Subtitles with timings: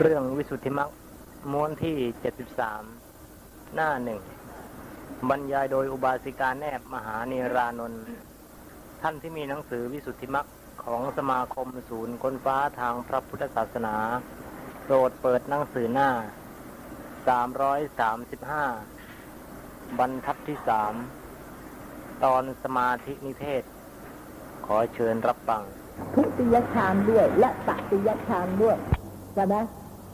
[0.00, 0.90] เรื่องวิสุทธิมรรค
[1.52, 1.96] ม้วนที่
[3.00, 4.20] 73หน้าหนึ่ง
[5.28, 8.04] บรรยายโดยอุบาสิกาแนบมหาเนรานนท์
[9.02, 10.46] ท่านที่มีหนังสือวิสุทธิมรรค
[10.84, 13.96] ของสมาคมศูนย์ค้นฟ้าทางพระพุทธศาสนา
[14.84, 16.10] โปรดเปิดหนังสือหน้า
[17.40, 20.94] 335บรรทัดที่สาม
[22.24, 23.62] ตอนสมาธินิเทศ
[24.66, 25.62] ขอเชิญรับฟัง
[26.14, 28.76] ทุติยฌานด้วย และตติยฌานด้วย
[29.34, 29.56] ใช่ไหม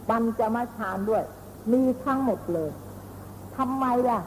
[0.08, 1.24] ปัญจมาฌานด้วย
[1.72, 2.70] มีทั้งหมดเลย
[3.56, 4.20] ทำไมล่ะ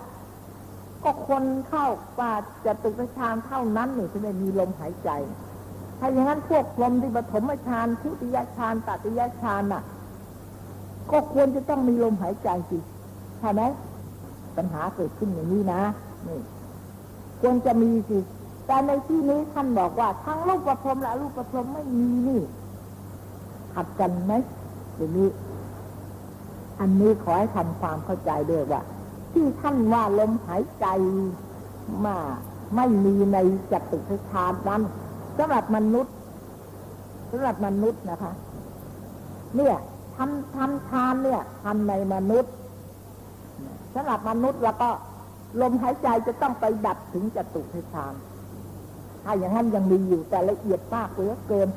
[1.04, 1.86] ก็คนเข้า
[2.20, 2.34] ป่า
[2.66, 5.10] จะตุกฌานเท่านั้นนี่ถึงได้มีลมหายใจ
[6.00, 9.84] ถ้าอย่างนั้นพวกลมที่ปฐมฌานทุติยฌานตติยฌานน่ะ
[11.12, 12.80] ก็ควรจะต้องมีลมหายใจสิ
[13.40, 13.62] ใช่ไหม
[14.56, 15.82] ปัญหาเกิดขึ้นอย่างนี้นะ
[16.28, 16.40] นี่
[17.42, 18.20] ควรจะมีสิ
[18.66, 22.42] แต่ในที่นี้ท่านบอกว่า ทั้งรูปประพรมและรูปประพรมไม่มีนี่
[23.74, 24.34] ขัดกันไหม
[24.96, 25.30] อย่างนี้
[26.82, 28.82] อันนี้ขอให้ทำความเข้าใจด้วยว่า
[29.34, 30.86] ที่ท่านว่าลมหายใจ
[32.06, 32.18] มา
[32.76, 33.38] ไม่มีใน
[33.72, 34.82] จตุทชาตนั้น
[35.38, 36.14] สำหรับมนุษย์
[37.32, 38.34] สำหรับมนุษย์นะคะ
[39.56, 39.76] เนี่ย
[40.16, 42.54] ทำทำทานเนี่ยทำในมนุษย์
[43.94, 44.90] สำหรับมนุษย์แล้วก็
[45.62, 48.14] ลมหายใจจะต้องไปดับถึงจตุทชาต
[49.24, 51.68] ถ้าอย่างนั้นยังมีอยู่แต่ละเอียดมากเหลือเกิน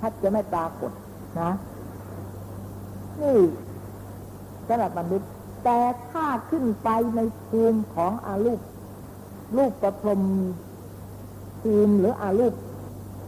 [0.00, 0.92] ถ้าจะไม่ปรากฏ
[1.40, 1.52] นะ
[3.22, 3.36] นี่
[4.68, 5.28] สำหรับมนุษย์
[5.64, 5.78] แต่
[6.10, 8.60] ถ้าขึ้นไปในภูมิของอารูป
[9.56, 10.22] รูปประพรม
[11.62, 12.54] ภูมิหรืออารูป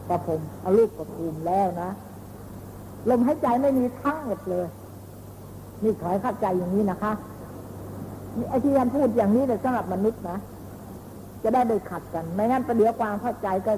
[0.08, 1.91] ประพรมอารูปประภูมิแล้วนะ
[3.08, 4.67] ลมหายใจไม่มีทั้งหมดเลย
[5.83, 7.12] นี่ขอให้เข้าใจอย่างนี้นะคะ
[8.50, 10.39] ไอ้ที่ท่านพูดอย่างนี้เลยสำหรับมนุษย์นะ
[11.42, 13.73] จะได้ไม่ขัดกัน ไม่งั้นประเดี๋ยวความเข้าใจก็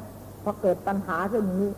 [0.44, 1.68] พอเกิดปัญหาเรื่องนี้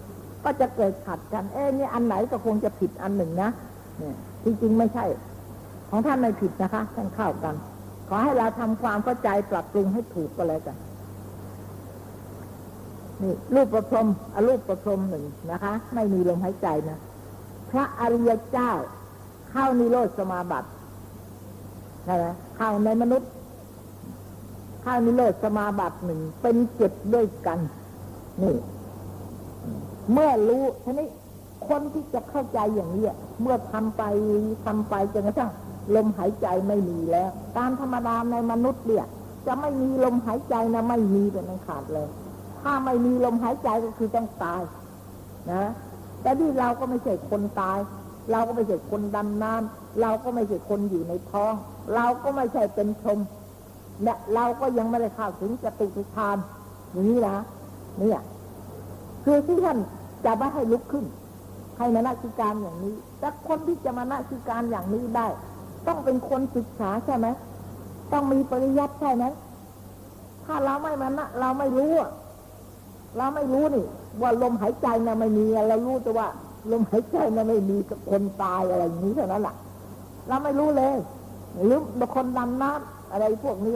[0.45, 3.51] ก็จะเกิดขัดกัน เอ้นี่อันไหนก็คงจะผิดอันหนึ่งนะ
[3.99, 5.05] เนี่ยจริงๆไม่ใช่
[5.95, 7.55] ของท่านไม่ผิดนะคะท่านเข้ากัน
[8.09, 10.77] ขอให้เราทำความเข้าใจปรับปรุงให้ถูกก็แล้วกัน
[13.23, 16.99] นี่รูปประพรมอรูปประพรมหนึ่งนะคะ ไม่มีลมหายใจนะ
[17.71, 18.71] พระอริยเจ้า
[19.51, 20.69] เข้านิโรธสมาบัติ
[22.05, 22.25] ใช่ไหม
[22.57, 23.31] เข้าในมนุษย์
[24.83, 27.59] เข้านิโรธสมาบัติหนึ่งเป็นเจ็ดด้วยกัน
[28.43, 28.57] นี่
[30.13, 31.09] เมื่อรู้ทีนี้
[31.69, 33.05] คนที่จะเข้าใจอย่างนี้
[33.41, 34.03] เมื่อทำไป
[34.65, 35.51] ทำไปจนกระทั่ง
[35.95, 39.07] ลมหายใจไม่มีแล้วการธรรมดาในมนุษย์เนี่ย
[39.47, 42.09] จะไม่มีลมหายใจนะไม่มีเป็นอันขาดเลย
[42.63, 44.63] ถ้าไม่มีลมหายใจก็คือต้องตาย
[45.53, 45.65] นะ
[46.23, 47.79] แต่ที่เราก็ไม่ใช่คนตาย
[48.31, 51.55] เราก็ไม่ใช่คนดำน้ำเราก็ไม่ใช่คนอยู่ในท้อง
[51.95, 53.19] เราก็ไม่ใช่เป็นชม
[54.05, 56.37] และเราก็ยังไม่ได้เข้าถึงจตุตฌาน
[56.93, 57.37] อย่างนี้นะ
[57.99, 58.21] เนี่ย
[59.25, 59.79] คือที่ท่าน
[60.25, 61.05] จะไม่ให้ลุกขึ้น
[61.79, 65.27] ให้มานาสิการอย่างนี้ แต่คนที่จะมานาสิการอย่างนี้ได้
[65.87, 67.27] ต้องเป็นคนศึกษาใช่ไหม
[68.13, 69.25] ต้องมีปริยัติใช่ไหม
[70.45, 71.93] ถ้าเราไม่มานะเราไม่รู้
[73.17, 73.87] เราไม่รู้นี่
[74.23, 76.27] ว่าลมหายใจนะไม่มีเรารู้แต่ว่า
[76.73, 79.55] ลมหายใจนะไม่มีกับคนตายอะไรอย่างนี้เท่านั้นแหละ
[80.29, 80.97] เราไม่รู้เลย
[81.65, 83.75] หรือบางคนดำน้ำอะไรพวกนี้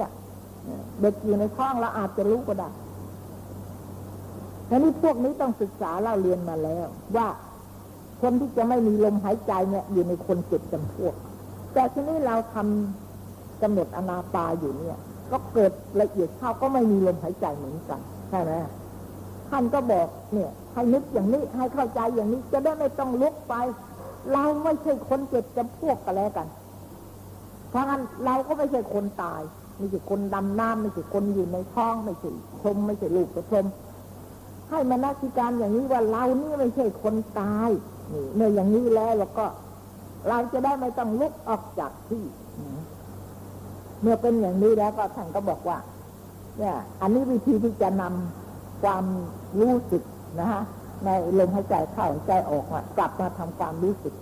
[1.01, 2.69] เด็กอยู่ในท้องเราอาจจะรู้ก็ได้
[4.67, 6.87] แต่นี่พวกนี้ต้องศึกษาเราเรียนมาแล้ว
[7.17, 7.27] ว่า
[8.23, 11.15] คนที่จะไม่มีลมหายใจเนี่ย อยู่ในคนเจ็ดจำพวก
[11.77, 14.99] แต่ทีนี้เราทำกำหนดอนาปาอยู่เนี่ย
[15.31, 18.01] ก็เกิดละเอียดเข้าก็ไม่มีลมหายใจเหมือนกัน
[18.31, 18.53] ใช่ไหม
[19.49, 23.55] ท่านก็บอกเนี่ยให้นึกอย่างนี้ให้เข้าใจอย่างนี้ จะได้ไม่ต้องลุกไป
[24.33, 26.47] เราไม่ใช่คนเจ็ดจำพวกกันแล้วกัน
[27.71, 29.43] เพราะงั้นเราก็ไม่ใช่คนตาย
[29.79, 32.31] ไม่ใช่คนดำน้ำไม่ใช่คนอยู่ในท้องไม่ใช่
[32.63, 33.65] ชมไม่ใช่ลูกกระชม
[34.71, 37.71] ให้มานักสิการอย่างนี้ว่าเรานี่ไม่ใช่คนตาย
[38.13, 39.47] นี่เมื่ออย่างนี้แล้วเราก็
[40.29, 42.25] เราจะได้ไม่ต้องลุกออกจากที่
[44.03, 45.79] เมื่อเป็นอย่างนี้แล้วก็ท่านก็บอกว่า
[46.59, 49.05] เนี่ย อันนี้วิธีที่จะนำความ
[49.61, 50.03] รู้สึก
[50.41, 50.63] นะฮะ
[51.05, 52.65] ในลมหายใจเข้าใจออก
[52.97, 54.15] กลับมาทำความรู้สึก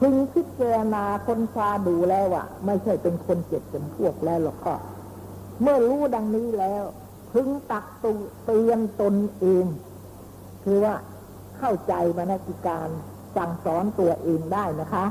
[0.00, 4.74] พึงพิจารณาคนชาดูแล้วว่าไม่ใช่เป็นคนเจ็บเป็นพวกแล้วหรอกก็
[5.62, 6.84] เมื่อรู้ดังนี้แล้ว
[7.32, 8.12] พึงตักตู
[8.44, 9.64] เตือนตนเอง
[10.64, 10.94] คือว่า
[11.58, 12.88] เข้าใจมนสิการ
[13.36, 15.04] สั่งสอนตัวเองได้นะคะ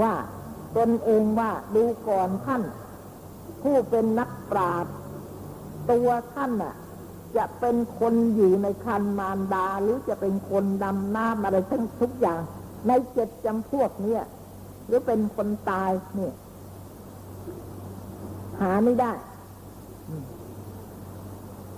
[0.00, 0.12] ว่า
[0.76, 2.62] ตนเองว่าดูก่อนท่าน
[3.62, 4.92] ผู้เป็นนักปราชญ์
[5.90, 6.74] ตัวท่านน่ะ
[7.36, 12.40] จะเป็นคนอยู่ในคันมารดาหรือจะเป็นคนดำน้ำอะไรทั้งทุกอย่าง
[12.88, 14.22] ในเจ็ดจำพวกเนี้ย
[14.86, 16.34] หรือเป็นคนตายเนี่ย
[18.60, 19.12] หาไม่ได้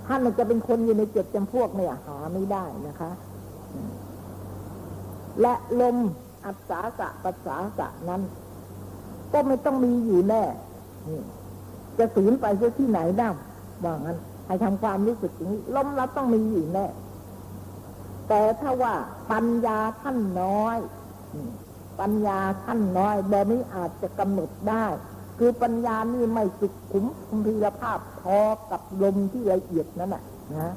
[0.07, 3.11] ท่านจะเป็นคนอยู่ในเจ็ดจำพวกเนี่ย หาไม่ได้นะคะ
[5.41, 5.97] และลม
[6.45, 8.21] อัศสาสะปัสสาสะนั้น
[9.33, 10.43] ก็ไม่ต้องมีอยู่แน่
[11.07, 11.09] น
[11.97, 13.27] จะสูญไปเสียที่ไหนได้
[13.83, 14.17] ว่างั้น
[14.47, 16.87] ให้ทำความรู้สึกอย่างนี้ลมเราต้องมีอยู่แน่
[18.27, 18.93] แต่ถ้าว่า
[19.31, 20.77] ปัญญาท่านน้อย
[21.99, 24.85] ปัญญาท่านน้อย แบบนี้อาจจะกำหนดได้
[25.39, 28.39] คือปัญญานี่ไม่สุขุมคุณพีรภาพพอ
[28.71, 30.23] กับลมที่ละเอียดนั่นแหละ
[30.55, 30.73] นะ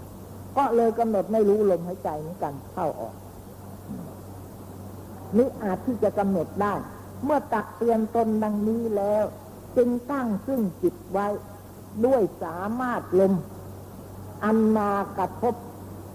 [0.56, 3.14] ก็เลยกำหนดไม่รู้ลมหายใจเหมือนกันเข้าออก
[5.36, 6.74] นี่อาจที่จะกำหนดได้
[7.24, 9.24] เมื่อตักเตือนตนดังนี้แล้ว
[9.76, 11.26] จึงตั้งซึ่งจิตไว้
[12.04, 13.32] ด้วยสามารถลม
[14.44, 15.54] อันมากระทบ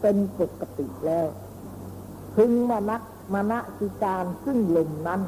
[0.02, 1.28] เป็นปกติแล้ว
[2.36, 3.02] พึงมานัก
[3.34, 5.22] มานะสิการซึ่งลมนั้น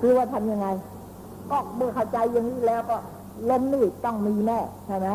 [0.00, 0.68] คือว่าทำยังไง
[1.50, 2.96] ก็เมื่อเข้าใจอย่างนี้แล้วก็
[3.50, 5.08] ลมนี่ต้องมีแน่ใช่ไหม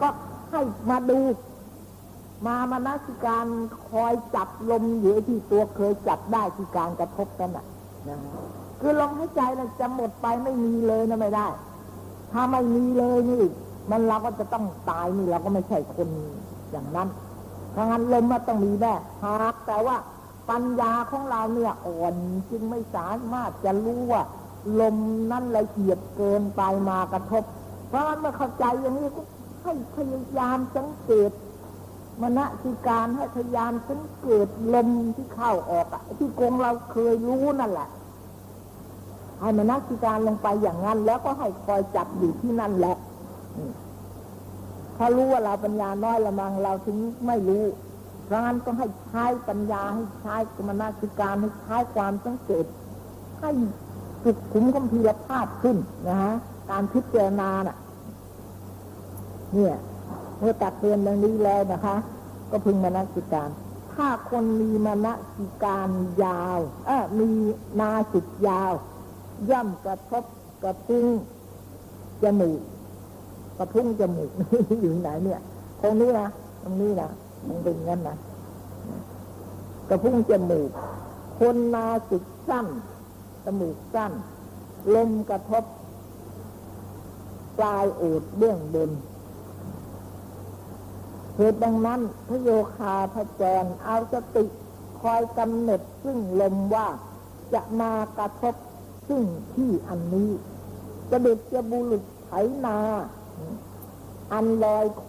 [0.00, 0.08] ก็
[0.50, 0.60] ให้
[0.90, 1.18] มาดู
[2.46, 3.46] มามานัสิการ
[3.88, 7.66] คอยจับลมอยู่ที่ตัวเคยจับได้ที่การกระทบกันน่ะ
[8.08, 8.32] นะฮะ
[8.80, 11.46] คือลมหายใจเราจะหมดไปไม่มีเลยนะไม่ได้
[12.32, 13.44] ถ้าไม่มีเลยนี่
[13.90, 16.08] มันเราก็จะต้องตายนี่เราก็ไม่ใช่คน
[16.70, 17.08] อย่างนั้น
[17.74, 18.94] ถ้างั้นลมมันต้องมีแน่
[19.24, 19.96] หากแต่ว่า
[20.50, 22.14] ปัญญาของเราเนี่ยอ่อน
[22.50, 24.22] จึงไม่สามารถจะรู้ว่า
[24.80, 24.96] ลม
[25.30, 27.44] นั้นละเอียดเกินไปมากระทบ
[27.88, 29.22] เพราะฉะนั้นเมื่อเข้าใจอย่างนี้ก็
[29.62, 31.30] ให้พยายามสังเกต
[32.22, 37.88] มณสิการให้พยายามสังเกตลมที่เข้าออกอะที่กงเราเคยรู้นั่นแหละ
[39.40, 42.96] ให้มณสิการลงไปอย่างนั้น แล้วก็ให้คอยจับอยู่ที่นั่นแหละ
[44.96, 46.96] ถ้ารู้ว่าเราปัญญาน้อยละมังเราถึง
[47.26, 47.64] ไม่รู้
[48.24, 50.36] เพราะงั้นต้องให้ใช้ปัญญาให้ใช้
[50.68, 52.64] มณสิการให้ใช้ความสังเกต
[53.40, 53.50] ให้
[54.24, 55.76] สุดขุมคมพีรภาพขึ้น
[56.08, 56.34] นะฮะ
[56.70, 57.76] การพิจารณาน่ะ
[59.54, 59.76] เนี่ย
[60.38, 61.96] เมื่อตักเตือนดังนี้แล้วนะคะ
[62.50, 63.50] ก็พึงมนสิการ
[63.94, 65.90] ถ้าคนมีมนสิการ
[66.24, 67.30] ยาวเออมี
[67.80, 68.72] นาสิกยาว
[69.50, 70.24] ย่อมกระทบ
[70.62, 71.06] กระพุ้ง
[72.22, 72.60] จมูก
[73.58, 74.30] กระพุ้งจมูก
[74.82, 75.40] อยู่ไหนเนี่ย
[75.82, 76.28] ตรงนี้นะ
[76.62, 77.10] ตรงนี้นะ
[77.46, 78.16] มันเป็นงั้นนะ
[79.88, 80.70] กระพุ้งจมูก
[81.38, 82.66] คนนาสิกสั้น
[83.44, 84.12] จมูกสั้น
[84.94, 85.64] ลมกระทบ
[87.58, 88.90] ปลายโอดเบื้องบน
[91.36, 94.44] เหตุดังนั้นพระโยคาพระแจรเอาสติ
[95.00, 96.88] คอยกำหนดซึ่งลมว่า
[97.52, 98.54] จะมากระทบ
[99.08, 99.22] ซึ่ง
[99.54, 100.30] ที่อันนี้
[101.10, 102.30] จะเด็ดจะบุรุษไถ
[102.64, 102.78] นา
[104.32, 105.06] อันลอยโค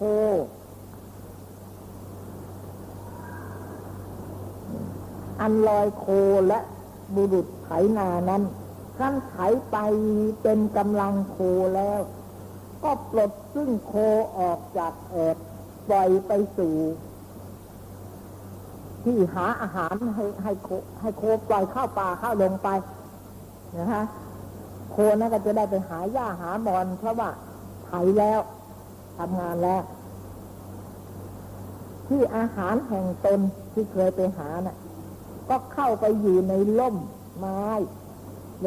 [5.42, 6.06] อันลอยโค
[6.48, 6.60] และ
[7.16, 8.44] บุรุษไถนานั้น
[8.98, 9.36] ขั้นไถ
[9.72, 9.78] ไป
[10.42, 11.38] เป็นกำลังโค
[11.76, 12.00] แล้ว
[12.84, 13.94] ก็ปลดซึ่งโค
[14.40, 15.38] ออกจากแอบ
[15.88, 16.76] ปล่อยไปสู่
[19.04, 20.70] ที่หาอาหารให้ให้โค
[21.02, 22.70] ให้โคปล่อยเข้าป่าเข้าลงไป
[23.78, 24.04] นะฮะ
[24.92, 27.30] โคนั่นก็จะได้ไปหาหญ้าหาบอน เพราะว่า
[27.86, 28.40] ไถแล้ว
[29.18, 29.84] ทำงานแล้ว
[32.08, 33.40] ที่อาหารแห่งตน
[33.74, 34.78] ที่เคยไปหาน่ะ
[35.50, 36.96] ก็เข้าไปอยู่ในล่ม
[37.38, 37.64] ไม้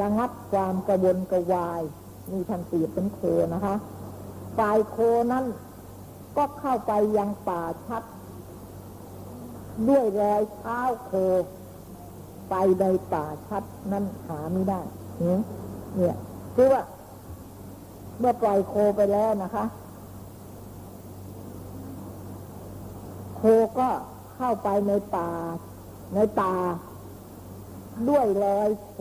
[0.00, 1.82] ระงับความกระวนกระวาย
[2.30, 3.20] นี่ท่านเปรียบเป็นโค
[3.54, 3.74] นะคะ
[4.58, 4.96] ฝ่ายโค
[5.32, 5.44] นั้น
[6.36, 8.02] ก็เข้าไปยังป่าชัด
[9.88, 11.12] ด้วยรอยเท้าโค
[12.50, 14.80] ไปในป่าชัดนั้นหาไม่ได้
[15.96, 16.16] เนี่ย
[16.54, 16.82] คือว่า
[18.18, 19.64] เมื่อปล่อยโคไปแล้วนะคะ
[23.36, 23.42] โค
[23.78, 23.88] ก็
[24.34, 25.30] เข้าไปในป่า
[26.14, 26.52] ในป่า
[28.08, 28.96] ด้วยรอยโค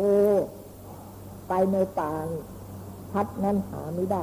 [1.47, 2.11] ไปในป่า
[3.13, 4.21] ชัดนั้นหาไม่ได้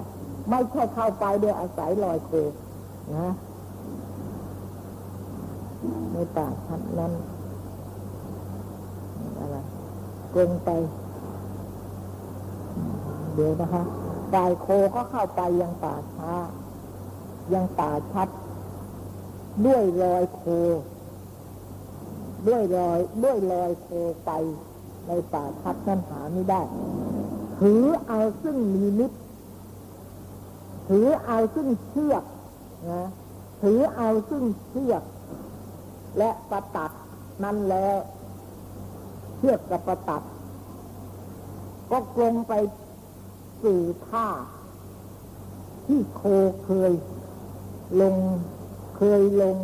[0.50, 2.30] ไม่ใช่เข้าไปโดยอาศัยรอยโค
[3.12, 3.28] นะ
[6.12, 7.12] ในป่าชัดนั้น
[9.38, 9.56] อะไร
[10.34, 10.70] กลงไป
[13.34, 13.82] เดี๋ยวนะคะ
[14.32, 16.32] ฝ่ายโคก็เข้าไปยังป่าช้า
[17.54, 18.28] ยังป่าชัด
[19.64, 20.42] ด้วยรอยโค
[22.46, 23.88] ด้วยรอย ด้วยรอยโค
[24.24, 24.30] ไป
[25.06, 26.60] ในป่าชัดนั้นหาไม่ได้
[27.58, 29.12] ถือเอาซึ่งมีนิด
[30.88, 32.24] ถือเอาซึ่งเชือก
[32.90, 33.02] นะ
[33.62, 35.02] ถือเอาซึ่งเชือก
[36.18, 36.90] และประตัด
[37.42, 37.96] นั้นแล้ว
[39.36, 40.22] เชือกกับประตัด
[41.90, 42.52] ก็กลงไป
[43.62, 44.28] สู่ท่า
[45.86, 46.22] ที่โค
[46.64, 46.92] เคย
[48.00, 48.16] ลง
[48.96, 49.58] เคยลง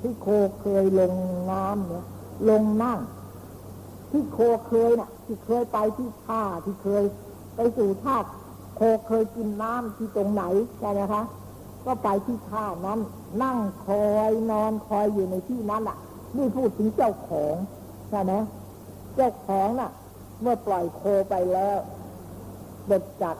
[0.00, 0.28] ที่โค
[0.60, 1.12] เคยลง
[1.50, 2.04] น้ำเนี่ย
[2.48, 3.00] ลงนั่ง
[4.10, 4.38] ที่โค
[4.68, 7.04] เคยน่ะ ที่เคยไปที่ท่าที่เคย
[7.56, 8.16] ไปสู่ท่า
[8.76, 10.42] โคเคยกินน้ำที่ตรงไหน
[10.78, 11.22] ใช่ไหมคะ
[11.86, 12.98] ก็ไปที่ท่านั้น
[13.42, 15.96] นั่งคอยนอนคอยอยู่ในที่นั้นอะ
[16.36, 17.54] นี่พูดถึงเจ้าของ
[18.10, 18.32] ใช่ไหม
[19.16, 19.90] เจ้าของน่ะ
[20.40, 21.76] เมื่อปล่อยโคไปแล้ว
[22.86, 23.36] เด็ดจาก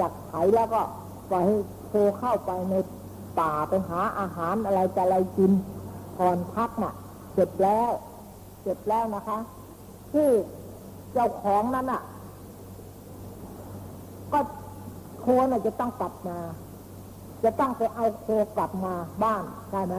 [0.00, 0.82] จากไถแล้วก็
[1.30, 1.56] ปล่อยให้
[1.86, 2.74] โคเข้าไปใน
[3.38, 5.52] ป่าไปหาอาหารอะไรจะอะไรกิน
[6.16, 6.94] ถอนพักน่ะ
[7.32, 7.90] เสร็จแล้ว
[8.62, 9.38] เสร็จแล้วนะคะ
[10.12, 10.28] ที่
[11.12, 12.02] เจ้าของนั้นน่ะ
[14.32, 14.40] ก็
[15.20, 16.38] โคน่ะจะต้องกลับมา
[17.44, 18.26] จะต้องไปเอาโค
[18.56, 19.96] กลับมาบ้านใช่ไหม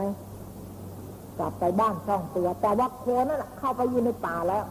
[1.38, 4.64] กลับไปบ้านช่องตัว แต่ว่าโคนั่นเข้าไปอยู่ในป่าแล้ว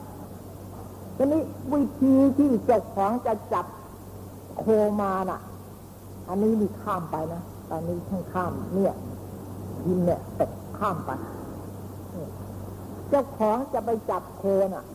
[1.18, 3.66] ทีนี้วิธีที่เจ้าของจะจับ
[4.60, 4.66] โค
[5.02, 5.40] มาน่ะ
[6.28, 8.94] อันนี้มีข้ามไปนะตอนนี้ทั้งข้ามเนี่ย
[9.86, 11.12] ยินเนี่ยตกข้ามไป
[13.10, 14.86] เจ้าของจะไปจับโคน่ะ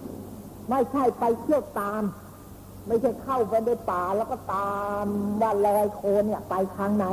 [0.70, 2.02] ไม่ใช่ไปเที่ยวตาม
[2.86, 5.06] ไม่ใช่เข้าไปในป่าแล้วก็ตาม
[5.40, 7.06] ว่ารอยโคเนี่ย ไปทางไหน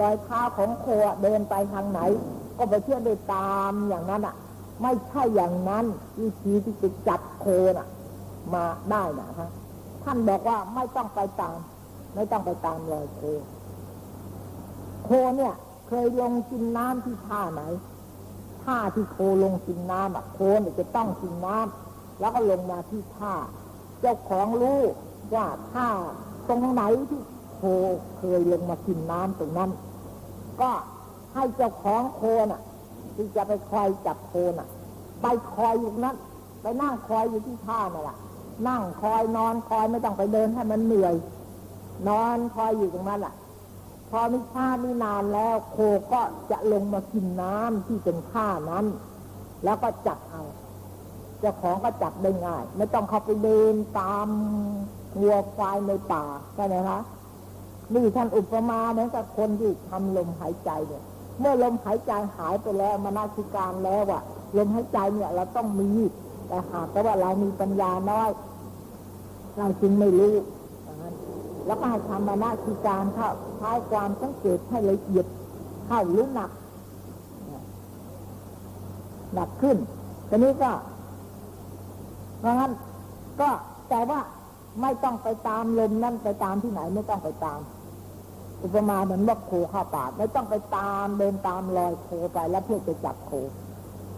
[0.00, 0.86] รอยเท้าของโค
[1.22, 2.00] เดินไปทางไหน
[2.56, 4.34] ก็ไปเที่ยวไปตามอย่างนั้นอะ
[4.82, 5.84] ไม่ใช่อย่างนั้น
[6.20, 7.46] วิธีที่จะจับโค
[7.78, 7.88] น่ะ
[8.54, 9.48] มาได้นะคะ
[10.04, 11.56] ท่านบอกว่าไม่ต้องไปตาม
[12.14, 13.20] ไม่ต้องไปตามรอยโค
[15.04, 15.54] โคเนี่ย
[15.88, 17.62] เคยลงกินน้ำที่ท่าไหน
[18.64, 23.34] ท่าที่โคลงกินน้ำอะโคเนี่ยจะต้องกินน้ำแล้วก็ลงมาที่ท่า
[24.00, 24.80] เจ้าของรู้
[25.34, 25.88] ว่าท่า
[26.48, 27.20] ตรงไหนที่
[27.56, 27.62] โค
[28.18, 29.70] เคยลงมากินน้ำตรงนั้น
[30.60, 30.70] ก็
[31.34, 32.62] ให้เจ้าของโคน่ะ
[33.16, 34.68] ที่จะไปคอยจับโคน่ะ
[35.22, 36.16] ไปคอยอยู่นั้น
[36.62, 38.16] ไปนั่งคอยอยู่ที่ท่านั่นแหละ
[38.68, 41.14] นั่งคอยนอนคอยไม่ต้องไปเดินให้มันเหนื่อย
[42.08, 43.34] นอนคอยอยู่ตรงนั้นแหละ
[44.10, 45.78] พอไม่ช้าไม่นานแล้ว โค
[46.12, 48.86] ก็จะลงมากินน้ำที่เป็นท่านั้น
[49.64, 50.42] แล้วก็จับเอา
[51.40, 54.28] เจ้าของก็จับได้ง่าย ไม่ต้องเข้าไปเดินตาม
[55.20, 56.24] วัวควายในป่า
[56.54, 57.00] ใช่ไหมคะ
[57.94, 61.02] นี่ท่านอุปมาเหมือนกับคนที่ทำลมหายใจเนี่ย
[61.40, 64.22] เมื่อลมหายใจหายไปแล้วมานาสิการแล้วอะ
[64.56, 65.90] ลมหายใจเนี่ยเราต้องมี
[66.48, 68.30] แต่หากแต่ว่าเรามีปัญญาน้อย
[69.58, 70.34] เราจึงไม่รู้
[71.66, 75.26] แล้วก็ให้ทำมานาสิการเข้าใช้ความสังเกตให้ละเอียด
[75.86, 76.50] เข้าหรือหนัก
[79.34, 79.76] หนักขึ้น
[80.28, 80.70] ทีนี้ก็
[82.40, 82.72] เพราะงั้น
[83.40, 83.50] ก็
[83.90, 84.20] แต่ว่า
[84.80, 87.58] ไม่ต้องไปตามลมนั่นไปตามที่ไหนไม่ต้องไปตาม
[88.62, 93.32] อุปมาเหมือนว่าโคเข้าป่าไม่ต้องไปตามเดินตามรอยโคไปแล้วเพื่อจะจับโค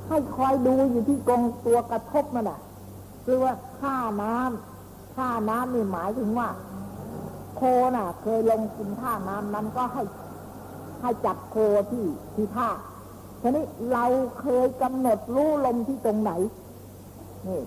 [0.08, 2.60] ให้คอยดูอยู่ที่กรงตัวกระทบมันอะ
[3.24, 6.48] คือว่าท่าน้ำท่าน้ำนี่หมายถึงว่า
[7.56, 7.62] โค
[7.96, 10.02] น่ะ เคยลงกินท่าน้ำนั้นก็ให้
[11.00, 11.56] ให้จับโค
[11.90, 12.68] ที่ที่ท่า
[13.40, 14.04] ทีนี้เรา
[14.40, 16.32] เคยกำหนดรู้ลมที่ตรงไหน
[17.46, 17.60] นี่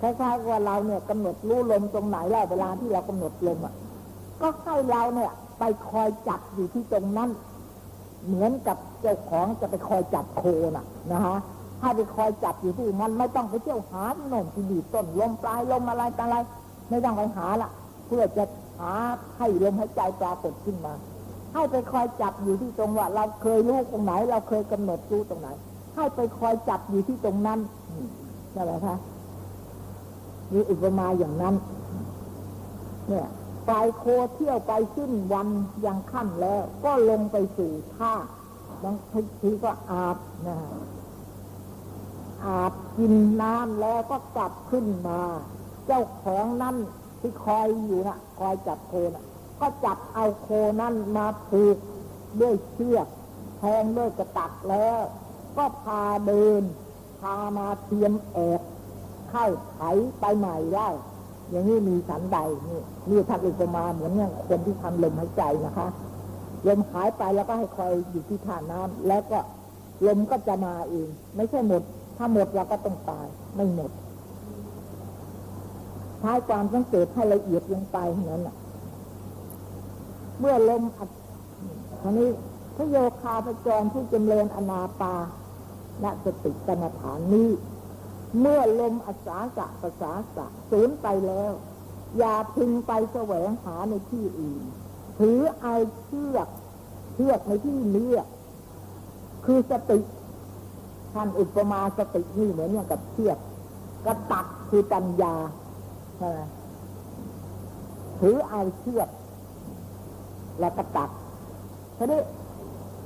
[0.00, 3.74] คล้ายๆว่าเราเนี่ยกำหนดรู้ลมตรงไหนแล้วเวลาที่เรากำหนดลมอะ
[4.40, 7.30] ก็ให้เราเนี่ย ไปคอยจับอยู่ที่ตรงนั้น
[8.26, 10.42] เหมือนกับเจ้าของจะไปคอยจับโค
[10.76, 11.36] น่ะนะฮะ
[11.80, 16.36] ให้ไปคอยจับอยู่ที่มันไม่ต้องไปเที่ยวหาโน่นที่นี่ต้นลมปลายลมอะไรต่อะไร
[16.88, 17.70] ไม่ต้องไปหาละ
[18.06, 18.44] เพื่อจะ
[18.80, 18.92] หา
[19.38, 20.94] ให้ลมหายใจปรากฏขึ้นมา
[21.52, 25.48] ให้ไปคอยจับอยู่ที่ตรงว่า เราเคยรู้ตรงไหน เราเคยกำหนดรู้ตรงไหน
[25.94, 27.58] ให้ไปคอยจับอยู่ที่ตรงนั้น
[28.52, 28.96] ใช่ไหมคะ
[30.52, 31.54] มีอุปมาอย่างนั้น
[33.08, 33.26] เนี่ย
[33.68, 34.04] ปลายโค
[34.34, 35.48] เที่ยวไปขึ้นวัน
[35.86, 38.12] ยังค่ำแล้ว ก็ลงไปสู่ท่า
[38.82, 38.96] บาง
[39.40, 40.58] ทีก็อาบนะ
[42.44, 45.20] อาบกินน้ำแล้วก็กลับขึ้นมา
[45.86, 46.76] เจ้าของนั่น
[47.20, 49.24] ที่คอยอยู่นะคอยจับโคนะ
[49.60, 50.48] ก็จับเอาโค
[50.80, 51.76] นั่นมาผูก
[52.40, 53.06] ด้วยเชือก
[53.56, 55.00] แทงด้วยกระตักแล้ว
[55.56, 56.62] ก็พาเดิน
[57.20, 58.60] พามาเทียมแอบ
[59.30, 59.78] เข้าไถ
[60.20, 60.88] ไปใหม่ได้
[61.50, 62.38] อย่างนี้มีสันใด
[62.68, 65.88] นี่นี่ท่านอุปมาเหมือนอย่างคนที่ทำลมหายใจนะคะ
[66.66, 69.38] ลมหายไปแล้วก็ให้คอยอยู่ที่ท่านน้ำแล้วก็
[70.06, 71.82] ลมก็จะมาเองไม่ใช่หมด
[72.16, 73.26] ถ้าหมดเราก็ต้องตาย
[73.56, 73.90] ไม่หมด
[76.20, 77.98] ใช้ความสังเกตให้ละเอียดลงไป
[78.30, 78.42] นั้น
[80.38, 81.08] เมื่อลมอัด
[82.02, 82.30] ทีนี้
[82.76, 85.14] พระโยคาพระจรผู้จำเริญอนาปา
[86.02, 87.48] ณสติกรรมฐานนี้
[88.40, 91.52] เมื่อลมอัศาสะภาษาสะสูญไปแล้ว
[92.18, 94.62] อย่าพึงไปแสวงหาในที่อื่น
[95.18, 96.48] ถือเอาเชือก
[97.14, 98.28] เชือกในที่นี้อะ
[99.44, 99.98] คือสติ
[101.12, 103.38] ท่านอุปมาสตินี่เหมือนอย่างกับเชือก
[104.06, 105.34] กระตักคือปัญญา
[106.16, 106.40] ใช่ไหม
[108.20, 109.08] ถือเอาเชือก
[110.60, 111.10] แล้วก็ตัด
[111.96, 112.20] ทีนี้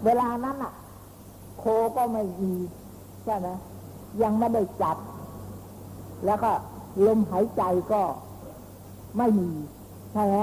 [0.04, 0.72] เวลานั้นอะ
[1.58, 1.64] โค
[1.96, 2.54] ก็ไม่มี
[3.24, 3.48] ใช่ไหม
[4.22, 4.96] ยังไม่ได้จับ
[6.26, 6.50] แล้วก็
[7.06, 7.62] ลมหายใจ
[7.92, 8.02] ก็
[9.18, 9.48] ไม่มี
[10.12, 10.36] ใช่ไหม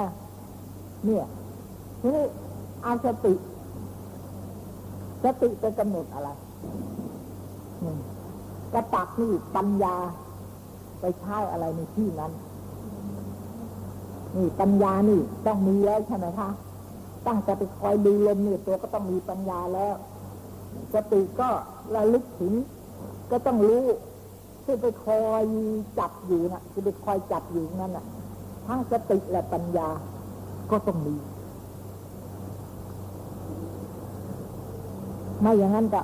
[1.05, 1.25] เนี่ย
[2.01, 2.25] ทีนี้
[2.83, 3.33] เอาสติ
[5.23, 6.29] สติไปกำหนดอะไร
[8.73, 9.95] กระตักนี่ปัญญา
[10.99, 12.31] ไปใช้อะไรในที่นั้น
[14.35, 16.49] นี่ปัญญานี่ต้องมีแล้วใช่ไหมคะ
[17.27, 19.95] ตั้งแต่ไปคอยดูลมเนี่ตัวก็ต้องมีปัญญาแล้ว
[20.93, 21.49] สติก็
[21.95, 22.53] ระลึกถึง
[23.31, 23.83] ก็ต้องรู้
[24.67, 25.43] ที่ไปคอย
[25.99, 28.05] จับอยู่นะที่ไปคอยจับอยู่นั่นน่ะ
[28.67, 29.89] ทั้งสติและปัญญา
[30.71, 31.15] ก็ต้องมี
[35.41, 36.01] ไม่อย่างนั้นก็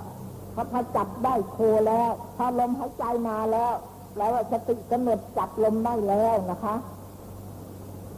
[0.72, 3.74] พอจับได้โคแล้วพอลมหายใจมาแล้ว
[4.14, 6.76] แปลว่าสติกำหนดจับลมได้แล้วนะคะ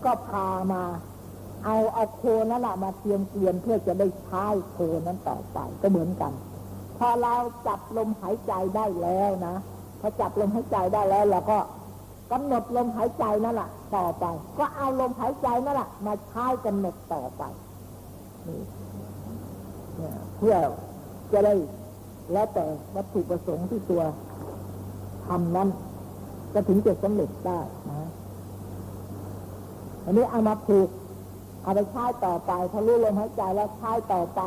[0.04, 0.84] ก็พามา
[1.66, 6.34] เอาเอาโคนั่นแหละมาเตรียมเตรียมเพื่อจะได้ใช้โคนั้นต่อไปก็เหมือนกัน
[6.98, 7.36] พอเรา
[7.68, 9.56] จับลมหายใจได้แล้วนะ
[10.06, 11.58] อจับลมหายใจได้แล้วเราก็
[12.32, 14.26] กำหนดลมหายใจนั่นแหละต่อไป
[14.58, 17.44] ก็เอาลมหายใจนั่นแหละมาใช้กำหนดต่อไป
[18.48, 18.62] นี่
[19.98, 20.56] เนี่ยเพื่อ
[21.34, 21.54] จะได้
[22.34, 22.64] แล้วแต่
[22.96, 24.04] วัตถุประสงค์ที่ตัว
[25.28, 25.70] ทำนั้น
[26.54, 27.60] จะถึงจะสำเร็จได้
[27.90, 28.10] นะ
[30.04, 30.90] อันนี้เอามาผูก
[31.64, 34.40] เอาไปใช้ต่อไปพอรู้ลมหายใจแล้วใช้ต่อไป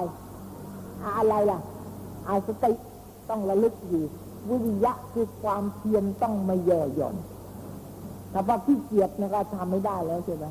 [1.03, 1.59] อะอะไรล่ะ
[2.29, 2.73] อาสติ
[3.29, 4.05] ต้องระลึกอยู่
[4.49, 7.17] วิริยะคือความเพียรต้องไม่ย่อหย่อน
[8.31, 10.45] แต่ว่าที่เกียจนี่ยก็ทำไม่ได้แล้วใช่ไหม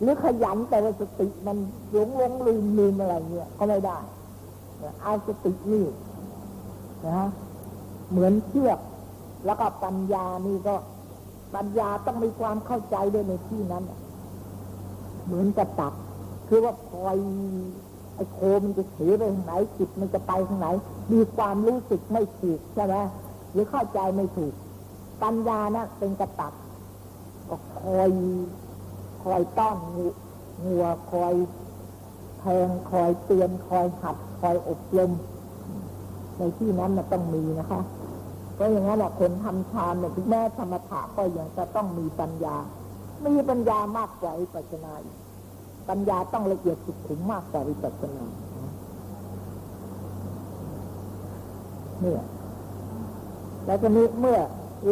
[0.00, 1.56] หรือขยันแต่ว่าสติมัน
[1.92, 3.98] หลงหลงลืมลืมอะไรเนี่ยก็ไม่ได้
[5.02, 5.86] เอาสตินี่
[7.04, 7.28] นะฮะ
[8.10, 8.78] เหมือนเชือก
[9.46, 10.74] แล้วก็ปัญญานี่ก็
[11.54, 13.84] ปัญญาต้องมีความเข้าใจด้วยในที่นั้น
[15.26, 15.92] เหมือนกระตับ
[16.48, 17.16] คือว่าคอย
[18.14, 20.68] ไอ้โคมันจะเสียไปทางไหนจิตมันจะไปทางไหน
[21.12, 22.96] มีความรู้สึกไม่ถูกใช่ไหม
[23.52, 24.54] หรือเข้าใจไม่ถูก
[25.22, 26.52] ปัญญานะเป็นกระตับ
[27.48, 28.10] ก็คอย
[29.22, 30.06] คอยต้อนงู
[30.64, 31.34] งัวคอย
[32.40, 35.10] แทงคอยเตือนคอยหัดคอยอบรม
[36.38, 37.80] ในที่นั้นมันต้องมีนะคะ
[38.54, 42.56] เพราะอย่างนั้นแหละคนทำฌานเนี่ยแม้ธรรมถะก็ยังจะต้องมีปัญญา
[43.26, 44.92] มีปัญญามากกว่าวิปัสสนา
[45.88, 48.24] ปัญญาต้องละเอียดสุขุมมากกว่าวิปัสสนา
[52.00, 52.22] เนี่ย
[53.66, 54.38] แล้วก็นี้เมื่อ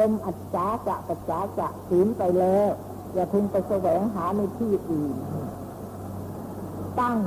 [0.00, 2.70] ลมอัจฉาจะปัจฉาจะสูญไปแล้ว
[3.12, 5.16] อย่าพึงไปแสวงหาในที่อื่น
[7.00, 7.18] ตั้ง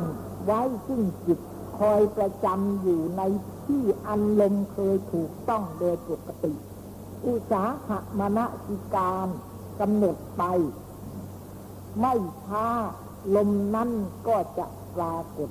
[0.45, 1.39] ไว้ซึ่งจิต
[1.79, 3.21] คอยประจำอยู่ใน
[3.65, 6.53] ที่อันลมเคยถูกต้องโดยปกติ
[7.25, 9.27] อุสาหะมณสิการ
[9.79, 10.43] กำหนดไป
[11.99, 12.13] ไม่
[12.45, 12.67] ช้า
[13.35, 13.89] ลมนั้น
[14.27, 15.49] ก็จะปรากฏ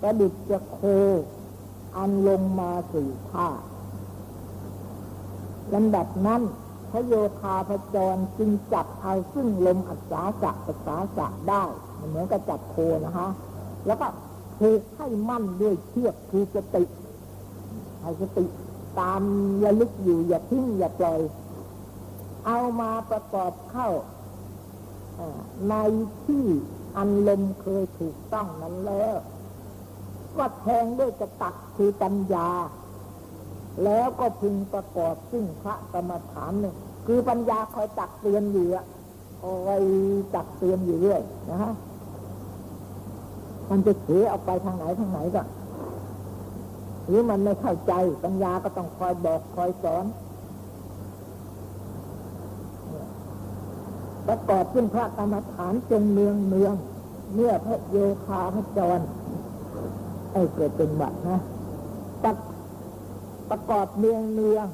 [0.00, 0.78] ประดิษจะโค
[1.96, 3.48] อันลงมาสู่ท่า
[5.74, 6.42] ลำดับนั้น
[6.90, 11.62] พระโยธาพจรจึงจับเอาซึ่งลมอัศสาจะปัสสาจะได้
[12.08, 12.76] เหมือนกับจับโค
[13.06, 13.28] นะคะ
[13.86, 14.06] แล้วก็
[14.58, 16.84] ผูกให้มั่นด้วยเชือกคือสติ
[18.00, 18.44] ให้สติ
[19.00, 19.22] ตาม
[19.64, 21.20] ระลึกอยู่อย่าทิ้งอย่าปล่อย
[22.46, 23.88] เอามาประกอบเข้า
[25.68, 25.74] ใน
[26.24, 26.46] ที่
[26.96, 29.14] อันลมเคยถูกต้องนั้นแล้ว
[30.36, 32.48] ก็แทงด้วยกระตักคือปัญญา
[33.84, 36.74] แล้วก็พึงประกอบซึ่งพระกรรมฐานหนึ่ง
[37.06, 38.86] คือปัญญาคอยตักเตือนอยู่อะ
[39.42, 39.82] คอย
[40.34, 41.72] ตักเตือนอยู่เรื่อยนะฮะ
[43.70, 45.42] มันจะเสียออกไปทางไหนทางไหนก็
[47.06, 47.92] หรือมันไม่เข้าใจ
[48.24, 50.04] ปัญญาก็ต้องคอยบอกคอยสอน
[54.28, 56.74] ประกอบขึ้นพระกรรมฐานจงเนืองเนือง
[57.34, 59.00] เมื่อพระโยคาพระจร
[60.32, 61.38] ไอ้เกิดเป็นบัตนะ
[62.22, 62.32] ประ
[63.50, 64.66] ประกอบเนืองเนือง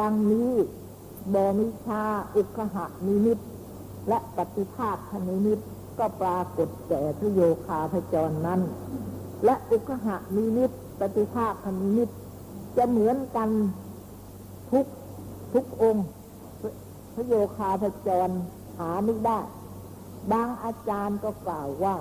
[0.00, 0.52] ดังนี้
[1.34, 2.02] บอมิชา
[2.36, 3.38] อุคหะนิมิต
[4.08, 4.96] และปฏิภาค
[5.28, 5.58] นิมิต
[5.98, 8.60] ก็ปรากฏแก่พระโยคาพระจรนั้น
[9.44, 12.08] และอุคหะนิมิต ปฏิภาคนิมิต
[12.76, 13.50] จะเหมือนกัน
[14.70, 14.86] ทุก
[15.52, 16.06] ทุกองค์
[17.14, 18.30] พระโยคาพจร
[18.78, 19.40] หาไม่ได้
[20.32, 21.96] บางอาจารย์ก็กล่าวว่า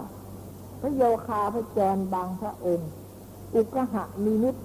[0.81, 2.89] พระโยคาพจรบางพระองค์
[3.55, 4.55] อุกหะมีนิต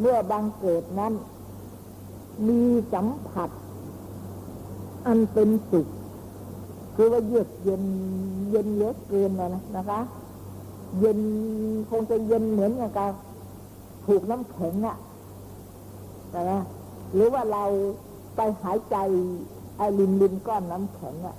[0.00, 1.12] เมื่อบางเกิดนั้น
[2.48, 2.60] มี
[2.92, 3.50] สัมผัส
[5.06, 5.86] อันเป็นสุข
[6.94, 7.84] คือว่าเยือกเย็น
[8.50, 10.00] เย็นเยอะเกินนะนะคะ
[10.98, 11.18] เย็น
[11.90, 13.12] คงจะเย็นเหมือนกับ
[14.06, 14.96] ถูกน้ำแข็งอะ
[16.50, 16.60] นะ
[17.14, 17.64] หรือว่าเรา
[18.36, 18.96] ไปหายใจ
[19.76, 21.36] ไอลินลินก้อนน้ำแข็งอะ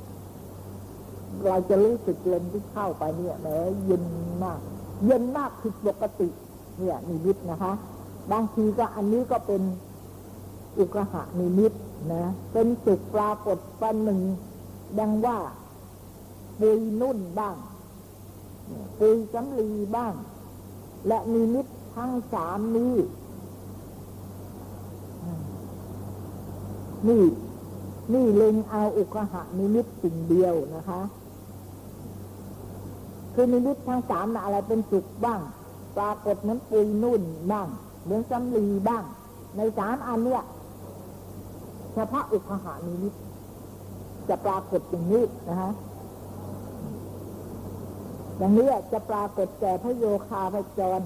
[1.46, 3.48] เราจะรู้สึกเลนที่เข้าไปเนี่ยแหม
[3.86, 4.04] เย็น
[4.44, 4.60] มาก
[5.06, 6.28] เย็นมากผิดปกติ
[6.78, 7.74] เนี่ยนิมิตนะคะ
[8.32, 9.62] บางทีก็อันนี้ก็เป็น
[10.80, 11.74] อุกหะนิมิต
[12.12, 14.20] นะ เป็นสุขปรากฏปันหนึ่ง
[15.00, 15.38] ดังว่า
[16.60, 17.56] ปุยนุ่นบ้าง
[19.00, 20.14] ปุยสำลีบ้าง
[21.08, 21.66] และนิมิต
[21.96, 22.94] ทั้งสามนี้
[27.08, 27.24] นี่
[28.14, 31.02] นี่เล็งเอาอุกหะนิมิตสิ่งเดียวนะคะ
[33.34, 35.40] คือนิมิตทั้งสามนะอะไรเป็นสุขบ้าง
[35.98, 37.68] ปรากฏเหมือนปุยนุ่นบ้าง
[38.10, 39.04] เหมือนสำลีบ้าง
[39.58, 40.44] ในสามอันเนี้ย
[41.94, 43.14] เฉพาะอุกหานิมิต
[44.30, 45.72] จะปรากฏอย่างนี้นะฮะ
[48.38, 51.02] อย่างนี้จะปรากฏแก่พระโยคาพระจร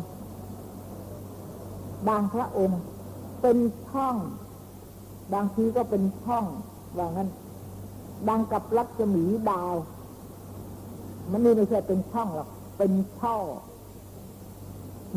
[2.08, 2.82] บางพระองค์
[3.42, 3.58] เป็น
[3.90, 4.16] ช่อง
[5.34, 6.46] บางทีก็เป็นช่อง
[6.98, 7.30] ว่างั้น
[8.30, 9.76] ดังกับรัศมีดาว
[11.32, 13.36] มันนี่ไม่ใช่เป็นช่องหรอก เป็นช่อ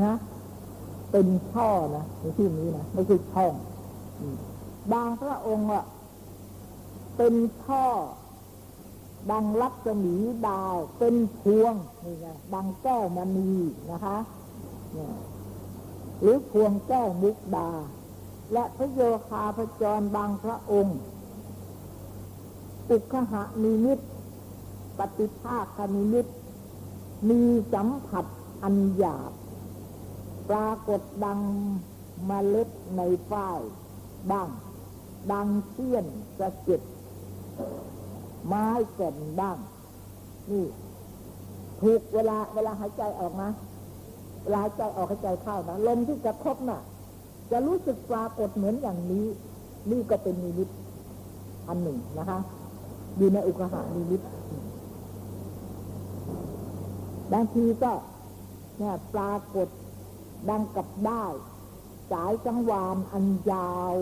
[0.04, 0.16] นะ
[1.10, 3.52] เป็นช่อนะในที่นี้นะไม่ใช่ช่อง
[4.92, 5.84] บางพระองค์อะ
[7.16, 7.86] เป็นช่อ
[9.30, 10.14] ดังรัศมี
[10.48, 13.52] ดาว เป็นพวงนี่ไงดังแก้วมณี
[13.90, 14.18] นะคะ
[16.20, 17.70] หรือพวงแก้วมุกดา
[18.52, 20.98] และพระโยคาพระจรบางพระองค์
[22.90, 23.98] อุคหะนิมิต
[24.98, 26.26] ปฏิภาคนิมิต
[27.28, 27.40] มี
[27.72, 28.24] สัมผัส
[28.62, 29.32] อันหยาบ
[30.50, 31.40] ปรากฏดัง
[32.30, 33.60] มเมล็ดในฝ้าย
[34.30, 34.48] บ้าง
[35.32, 36.06] ดังเสี้ยน
[36.38, 36.80] สะเก็ด
[38.46, 39.56] ไม้แก่นบ้าง
[40.50, 40.64] นี่
[41.80, 43.50] ถูกเวลาเวลาหายใจออกนะ
[44.42, 46.80] เวลาหายใจออกหายใจเข้านะลมที่กระทบน่ะ
[47.50, 49.26] จะรู้สึกปรากฏเหมือนอย่างนี้
[49.90, 50.68] นี่ก็เป็นนิมิต
[51.68, 52.38] อันหนึ่งนะคะ
[53.18, 54.20] อยู่ในอุกหานิมิต
[57.32, 57.92] บางทีก็
[58.78, 59.68] เนี่ยปรากฏ
[60.48, 61.24] ดังกับได้
[62.10, 63.94] สายจังหวานอันยาว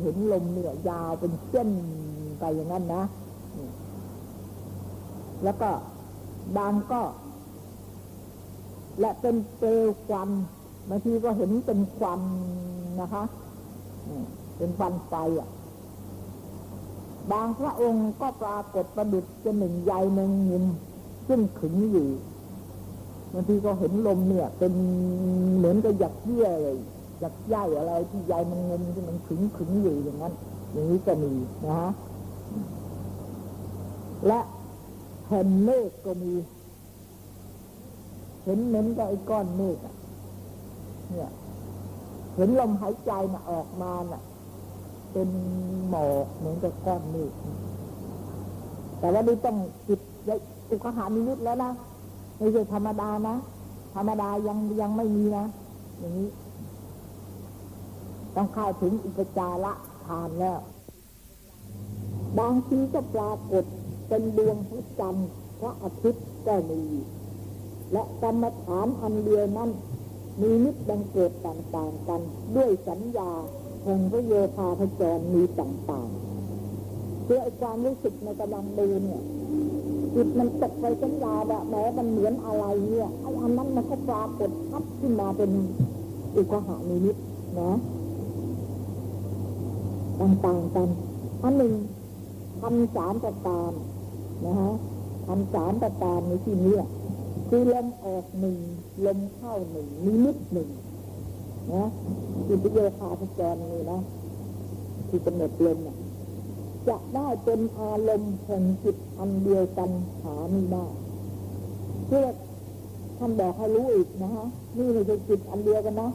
[0.00, 1.70] เห็นลมเนี่ยยาวเป็นเส้น
[2.38, 3.04] ไปอย่างนั้นนะ
[5.44, 5.70] แล้วก็
[6.56, 7.02] บางก็
[9.00, 10.30] และเป็นเปลวควัน
[10.88, 12.20] บางทีก็เห็นเป็นควัน
[13.00, 13.24] นะคะ
[14.56, 15.48] เป็นควันไฟอะ
[17.32, 20.64] บางพระองค์ก็ปรากฏประดุจจะหนึ่งใยหนึ่งมุม
[21.28, 22.08] ซึ่งขึงอยู่
[23.38, 24.72] บางทีก็เห็นลมเนี่ย เป็น
[25.56, 26.76] เหมือนกับหยักเยี่ยเลย
[27.20, 30.34] หยักใยอะไรที่ใยมันงมที่มันขึงขึงอยู่อย่างนั้น
[30.72, 31.32] อย่างนี้ก็มี
[31.66, 31.90] นะฮะ
[34.26, 34.40] และ
[35.24, 36.32] แผ่นเมฆก็มี
[38.44, 39.78] เห็นเหมือนกับไอ้ก้อนเมฆ
[41.10, 41.30] เนี่ย
[42.36, 44.22] เห็นลมหายใจน่ะออกมาน่ะ
[45.12, 45.28] เป็น
[45.88, 47.32] หมอกเหมือนกับก้อนเมฆ
[48.98, 49.56] แต่ว่านี่ต้อง
[49.88, 50.00] จิต
[50.70, 51.72] อุกหานิมิตแล้วนะ
[52.38, 53.36] ไม่ใช่ธรรมดานะ
[53.94, 55.46] ธรรมดายังยังไม่มีนะ
[55.98, 56.30] อย่างนี้
[58.36, 59.72] ต้องเข้าถึงอุปจาระ
[60.06, 60.58] ทานแล้ว
[62.38, 63.64] บางทีก็ปรากฏ
[64.08, 65.28] เป็นดวงพระจันทร์
[65.60, 66.82] พระอาทิตย์ก็มี
[67.92, 69.70] และกรรมฐานอันเดียวนั้น
[70.40, 72.20] มีนิดบังเกิดต่างๆกัน
[72.56, 73.30] ด้วยสัญญา
[73.84, 79.22] แห่งพระโยธาพจรมีต่างๆเพื่อความรู้สึกในกำลังดูเนี่ย
[80.18, 85.50] จิตมันตกไปสัญญาแบบแม้มันเหมือนอะไรเนี่ยไอ้อันนั้นมันก็ปรากฏชัดขึ้นมาเป็น
[86.36, 87.16] อุกหานิมิต
[87.60, 87.72] นะ
[90.20, 90.88] ต่างๆกัน
[91.42, 91.72] อันหนึ่ง
[92.60, 93.72] ทำสามประการ
[94.44, 94.72] นะฮะ
[95.26, 96.76] ทำสามประการในที่นี้
[97.48, 98.56] คือลมออกหนึ่ง
[99.06, 100.68] ลมเข้าหนึ่งนิมิตหนึ่ง
[101.72, 101.88] นะ
[102.48, 104.00] จิตโยคาพจรนี่นะ
[105.08, 105.96] ที่กำหนดลมน่ะ
[106.88, 109.90] จะได้เป็นอารมณ์แห่งจิตอันเดียวกัน
[110.22, 110.86] หาไม่ได้
[112.06, 112.26] เพื่อ
[113.18, 114.46] ท่านบอกให้รู้อีกนะฮะ
[114.76, 116.10] นี่ไม่ใช่จิตอันเดียวกันนะ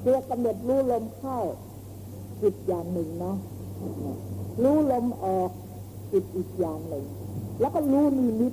[0.00, 1.38] เพื่อกำหนดรู้ลมเข้า
[2.42, 3.34] จิตอย่างหนึ่งนะ
[4.62, 5.50] รู้ลมออก
[6.12, 7.04] จิตอีกอย่างหนึ่ง
[7.60, 8.52] แล้วก็รู้นิมิต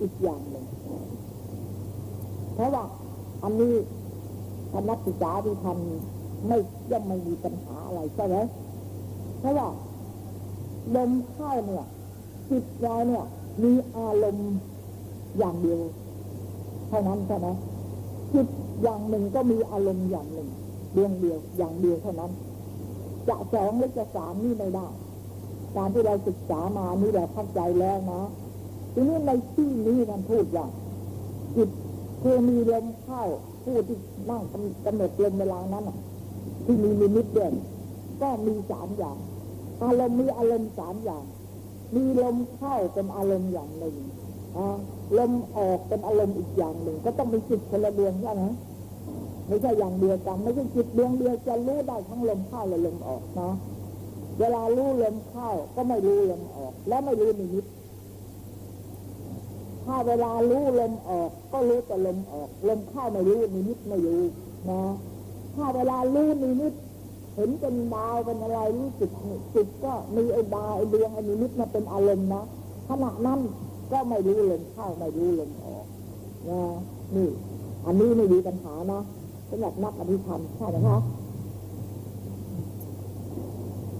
[0.00, 0.66] อีกอย่างหนึ่ง
[2.54, 2.84] เพราะว่า
[3.42, 3.74] อันนี้
[4.72, 6.58] คณะศึกษาที่ทำไม่
[6.90, 8.36] ย่อมไม่มีปัญหาอะไรใช่ไหม
[9.40, 9.68] เพราะว่า
[10.94, 11.84] ลมเข้าเนี่ย
[12.50, 13.24] จิตเราเนี่ย
[13.62, 14.52] มีอารมณ์
[15.38, 15.80] อย่างเดียว
[16.88, 17.48] เท่านั้นใช่ไหม
[18.32, 18.46] จิต
[18.82, 20.48] อย่างหนึ่งก็มีอารมณ์อย่างหนึ่ง
[20.96, 22.30] ดวงเดียวอย่างเดียวเท่านั้น
[23.28, 24.86] จะสองหรือจะสามนี่ไม่ได้
[25.76, 28.22] การที่เราศึกษามานี่เราเข้าใจแล้วนะ
[28.94, 30.66] ทีนี้ในที่นี้ท่านพูดว่า
[31.56, 31.68] จิต
[32.22, 33.22] คือมีลมเข้า
[33.64, 33.98] ผู้ที่
[34.30, 34.42] นั่ง
[34.84, 35.84] กำหนดลมเวลานั้น
[36.64, 37.54] ที่มีลิมิตเด่น
[38.22, 39.16] ก็มีสามอย่าง
[39.82, 41.24] อารมณ์มีอารมณ์สามอย่าง
[41.94, 43.96] มีลมเข้าเป็นอารมณ์อย่างหนึ่ง
[44.56, 44.76] อ่า
[45.18, 48.44] ลมออกเป็นอารมณ์อีกอย่างหนึ่ง ก็ต้องเป็นจิตคนละดวงใช่ไหม
[49.48, 53.50] ไม่ใช่อย่างเดียวกัน ไม่ใช่จิตดวงเดียวจะรู้ได้ทั้งลมเข้าและลมออกนะ
[54.38, 57.64] เวลารู้ลมเข้าก็ไม่รู้ลมออก และไม่รู้นิมิต
[59.84, 64.22] ถ้าเวลารู้ลมออก ก็รู้แต่ลมออก ลมเข้าไม่รู้นิมิตไม่รู้
[64.70, 64.82] นะ
[65.54, 66.72] ถ้าเวลารู้นิมิต
[67.36, 69.10] เห็นเป็นดาวเป็นอะไรรู้สึก
[69.54, 72.42] จิตก็มีไอ้ดาวไอ้ดวงไอ้นิมิตมาเป็นอารมณ์นะ
[72.88, 73.40] ขณะนั้น
[73.92, 75.86] ก็ไม่รู้ลมเข้าไม่รู้ลมออก
[76.48, 76.60] นะ
[77.14, 77.28] นี่
[77.86, 79.00] อันนี้ไม่มีปัญหานะ
[79.50, 80.98] สำหรับนักอภิธรรมใช่ไหมคะ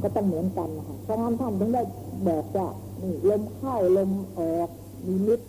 [0.02, 1.82] ก็ต้องเหมือนกันนะคะเพราะงั้นท่านถึงได้
[2.28, 2.68] บอกว่า
[3.02, 4.68] นี่ลมเข้าลมออก
[5.06, 5.40] นิมิต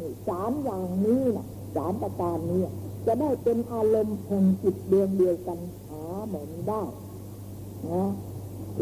[0.00, 2.62] นี่สามอย่างนี้นะสามประการนี้
[3.06, 5.58] จะได้เป็นอารมณ์แห่งจิตดวงเดียวกัน
[5.88, 6.82] หาเหมือนได้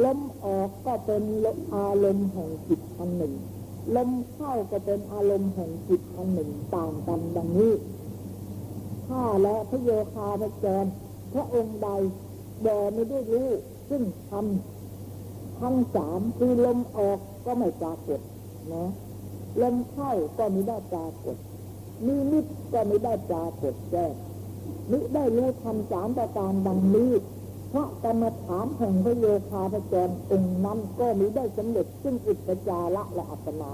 [0.04, 1.22] ลมออกก็เป็น
[1.74, 3.34] อารมณ์แห่งจิตอันหนึ่ง
[3.96, 7.72] ลมเข้าก็เป็นอารมณ์แห่งจิตอันหนึ่งต่างกันดังนี้
[9.06, 10.84] ข้าและพระโยคาพระจร
[11.32, 11.88] พระองค์ใด
[12.62, 13.48] แด่ไม่ได้รู้
[13.88, 18.20] ซึ่งทำทั้งสามคือลมออกก็ไม่ปรากฏ
[18.72, 18.84] นะ
[19.62, 21.36] ลมเข้าก็ไม่ได้ปรากฏ
[22.06, 24.12] นิมิตก็ไม่ได้ปรากฏแจ้ง
[24.90, 27.10] มิได้รู้ทำสามประการดังนี้
[27.72, 33.72] พระกรรมฐานแห่งพระโยคาพระจรองค์นั้นก็มิได้สำเร็จซึ่งอุปจาระและอัปนา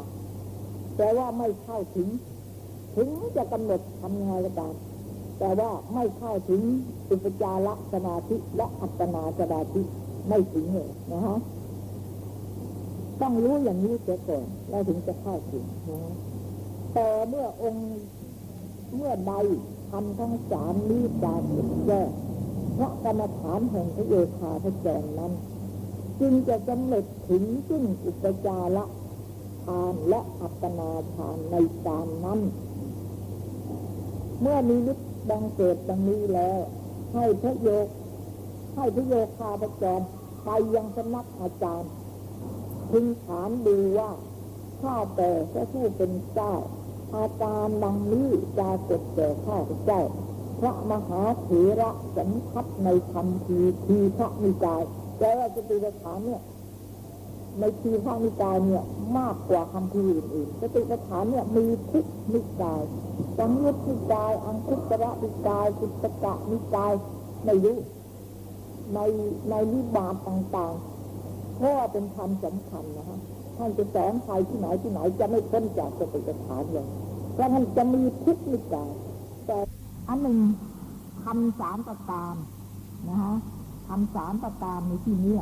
[0.97, 2.09] แต่ว่าไม่เข้าถึง
[2.97, 4.75] ถึงจะกำหนดทำงไงก็ตาม
[5.39, 6.63] แต่ว่าไม่เข้าถึง
[7.11, 9.83] อุปจาระสมาธิและอัปปนาสมาธิ
[10.29, 11.39] ไม่ถึงเลยนะฮะ
[13.21, 16.15] ต้องรู้อย่างนี้เสียก่อนแล้วถึงจะเข้าถึงนะฮะ
[16.95, 17.87] แต่เมื่อองค์
[18.95, 19.35] เมื่อใด
[19.91, 21.43] ทำทั้งสามนี้ปราก
[21.87, 22.03] แจ้
[22.77, 25.33] งพราะกรรมฐานแห่งพระโยคาพระจรนั้น
[26.21, 28.85] จึงจะสำเร็จถึงซึ่งอุปจาระ
[29.67, 32.41] ฌานและอัปปนาฌานในการนั้น
[34.41, 34.99] เมื่อมีนิด
[35.31, 36.61] ดังเกิดดังนี้แล้ว
[37.15, 37.87] ให้พระโยค
[38.77, 40.01] ให้พระโยคาพระจร
[40.45, 41.91] ไปยังสำนักอาจารย์
[42.91, 44.11] พึงถามดูว่า
[44.81, 46.55] ข้าแต่พระผู้เป็นเจ้า
[47.15, 50.03] อาการดังนี้จะเกิดแก่ข้าพระเจ้า
[50.61, 51.49] พระมหาเถ
[51.81, 54.83] ระสัมพัทในคำพีทีพระนิกาย
[55.19, 56.43] แปลว่าจะติปฐานเนี่ย
[57.61, 58.85] ในทีพระนิกายเนี่ย
[59.19, 62.83] มากกว่าคำพีอื่นๆสติปัฏฐานเนี่ยมีทุกนิกาย
[63.39, 66.93] สังยุตนิกาย อังคุตระนิกายสุตตะนิกาย
[67.45, 67.77] ไม่รู้
[68.95, 69.01] ใน
[69.51, 73.19] ในนิบาตต่างๆเพราะว่าเป็นคำสำคัญนะฮะ
[73.57, 76.87] ท่านจะสอนใครที่ไหนที่ไหนจะไม่พ้นจากสติปัฏฐานเลย
[77.35, 78.91] เพราะมันจะมีทุกนิกาย
[79.47, 79.59] แต่
[80.09, 80.39] อันหนึ่ง
[81.25, 82.35] คำสามประการ
[83.09, 83.35] นะฮะ
[83.89, 85.37] คำสามประการในที่นี้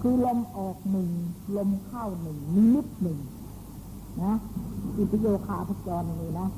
[0.00, 1.10] คือลมออกหนึ่ง
[1.56, 3.18] ลมเข้าหนึ่งนิมิตหนึ่ง
[4.22, 4.34] นะ
[4.96, 6.48] อิปโยคาพจรนี่นะ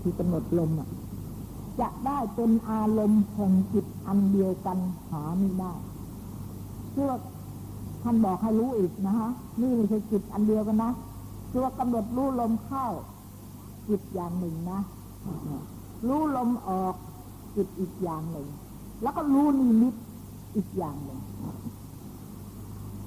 [0.00, 0.88] ที่กำหนดลมอะ
[1.80, 4.78] จะได้เป็นอารมณ์แห่งจิตอันเดียวกัน
[5.10, 5.72] หาไม่ได้
[6.92, 7.10] เพื่อ
[8.02, 9.30] ท่านบอกให้รู้อีกนะฮะ
[9.60, 10.92] นี่ไม่ใช่จิตอันเดียวกันนะ
[11.50, 12.86] คือว่ากำหนดรู้ลมเข้า
[13.88, 14.80] จิตอย่างหนึ่งนะ
[16.08, 16.94] รู้ลมออก
[17.56, 18.48] จิตอีกอย่างหนึ่ง
[19.02, 19.94] แล้วก็รู้นิมิต
[20.56, 21.20] อีกอย่างหนึ่ง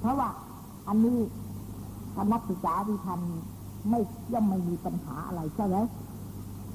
[0.00, 0.28] เพราะว่า
[0.88, 1.18] อันนี้
[2.16, 4.00] คณะศึกษาที่ทำไม่
[4.32, 5.76] ย่อมไม่มีปัญหาอะไรใช่ไหม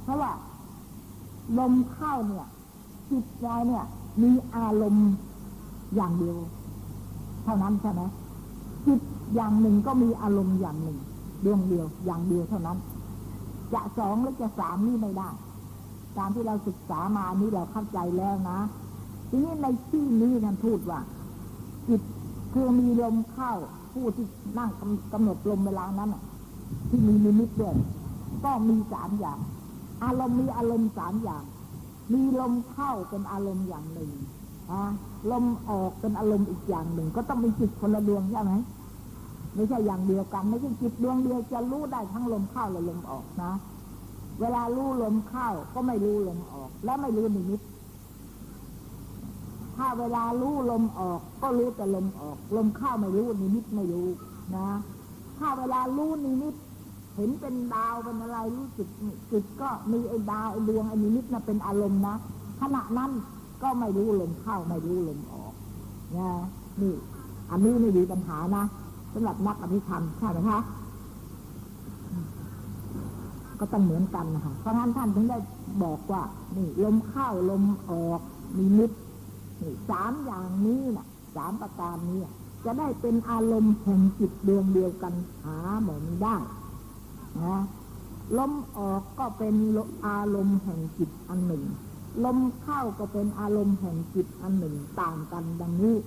[0.03, 0.31] เพราะว่า
[1.57, 2.47] ลมเข้าเนี่ย
[3.11, 3.83] จิตใจเนี่ย
[4.21, 5.09] มีอารมณ์
[5.95, 6.37] อย่างเดียว
[7.43, 8.01] เท่านั้นใช่ไหม
[8.85, 9.01] จิต
[9.35, 10.97] อย่างหนึ่งก็มีอารมณ์อย่างหนึ่ง
[11.45, 12.77] ดวงเดียวอย่างเดียวเท่านั้น
[13.73, 15.29] จะสองหรือจะสามนี่ไม่ได้
[16.17, 18.59] ตามที่เราศึกษามานี้เราเข้าใจแล้วนะ
[19.29, 20.99] ทีนี้ในที่นี้ท่านพูดว่า
[21.87, 22.01] จิต
[22.53, 23.53] คือมีลมเข้า
[23.93, 24.25] ผู้ที่
[24.57, 26.15] นั่งกำกำหนดลมเวลานั้น
[26.89, 27.75] ที่มีนิมิตด้วย
[28.43, 29.39] ก็มีสามอย่าง
[30.03, 31.43] อารมณ์มีอารมณ์สามอย่าง
[32.13, 34.11] มีลมเข้าเป็นอารมณ์อย่างหนึ่ง
[34.71, 34.81] อะ
[35.31, 38.53] ลมออกเป็นอารมณ์อีกอย่างหนึ่ง ก็ต้องเป็นจิตคนละดวงใช่ไหม
[39.55, 43.51] ไม่ใช่อย่างเดียวกัน ไม่ใช่จิตดวงเดียวจะรู้ได้ทั้งลมเข้าและลมออกนะ
[44.41, 47.61] เวลารู้ลมเข้าก็ไม่รู้ลมออก และไม่รู้นิมิต
[49.77, 54.07] ถ้าเวลารู้ลมออก ก็รู้แต่ลมออก ลมเข้าไม่รู้นิมิตไม่รู้
[54.55, 54.67] นะ
[55.37, 56.55] ถ้าเวลารู้นิมิต
[57.15, 58.87] เห็นเป็นดาวเป็นอะไรรู้สึก
[59.31, 62.15] จิตก็มีไอ้ดาวไอ้ดวงไอ้นิมิตน่ะเป็นอารมณ์นะ
[62.61, 63.11] ขณะนั้น
[63.63, 65.53] ก็ไม่รู้ลมเข้าไม่รู้ลมออก
[66.17, 66.29] นะ
[66.81, 66.93] นี่
[67.51, 68.63] อันนี้ไม่มีปัญหานะ
[69.13, 70.59] สำหรับนักอภิธรรมใช่ไหมคะ
[73.65, 75.37] ก็ต้องเหมือนกันนะคะเพราะงั้นท่านถึงได้
[75.83, 76.23] บอกว่า
[76.55, 78.21] นี่ลมเข้าลมออก
[78.57, 78.91] นิมิต
[79.61, 82.19] นี่สามอย่างนี้นะสามประการนี้
[82.65, 86.35] จะได้เป็นอารมณ์แห่งจิตดวงเดียวกันหาเหมือนได้
[87.43, 87.57] นะ
[88.37, 89.55] ลมออกก็เป็น
[90.07, 91.63] อารมณ์แห่งจิตอันหนึ่ง
[92.25, 95.97] ลมเข้าก็เป็นอารมณ์แห่งจิตอันหนึ่งต่างกันดังนี้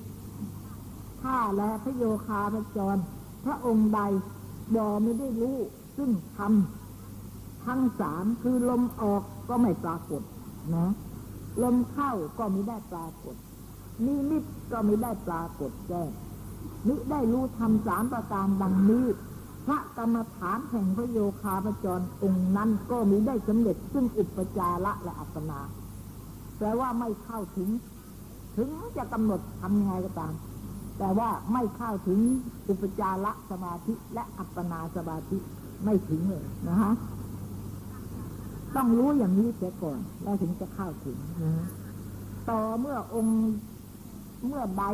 [1.22, 2.96] ข้าและพระโยคาพระจร
[3.44, 4.00] พระองค์ใด
[4.74, 5.58] บอไม่ได้รู้
[5.96, 6.87] ซึ่งทำ
[7.68, 10.22] ทั้งสามคือลมออกก็ไม่ปรากฏ
[10.76, 10.88] นะ
[11.62, 13.36] ลมเข้าก็ไม่ได้ปรากฏ
[14.04, 16.10] นิมิตก็ไม่ได้ปรากฏแจ้ง
[16.86, 19.06] มิได้รู้ทำสามประการดังนี้
[19.66, 25.60] พระกรรมฐานแห่งพระโยคาพจรองค์นั้นก็มิได้สำเร็จซึ่งอุปจาระและอัปนา
[26.58, 27.68] แปลว่าไม่เข้าถึง
[28.56, 30.32] ถึงจะกำหนดทำยังไงก็ตาม
[30.98, 32.18] แต่ว่าไม่เข้าถึง
[32.68, 35.38] อุปจาระสมาธิและอัปปนาสมาธิ
[35.84, 36.92] ไม่ถึงเลยนะฮะ
[38.76, 41.18] ต้องรู้อย่างนี้เสียก่อนแล้วถึงจะเข้าถึง
[42.48, 43.38] ต่อเมื่อองค์
[44.46, 44.84] เมื่อใด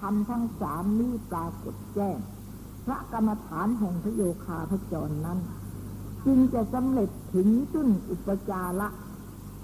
[0.00, 2.18] ทำทั้งสามนี้ปรากฏแจ้ง
[2.86, 5.38] พระกรรมฐานแห่งพระโยคาพระจรนั้น
[6.26, 8.88] จึงจะสำเร็จถึงซึ่งอุปจาระ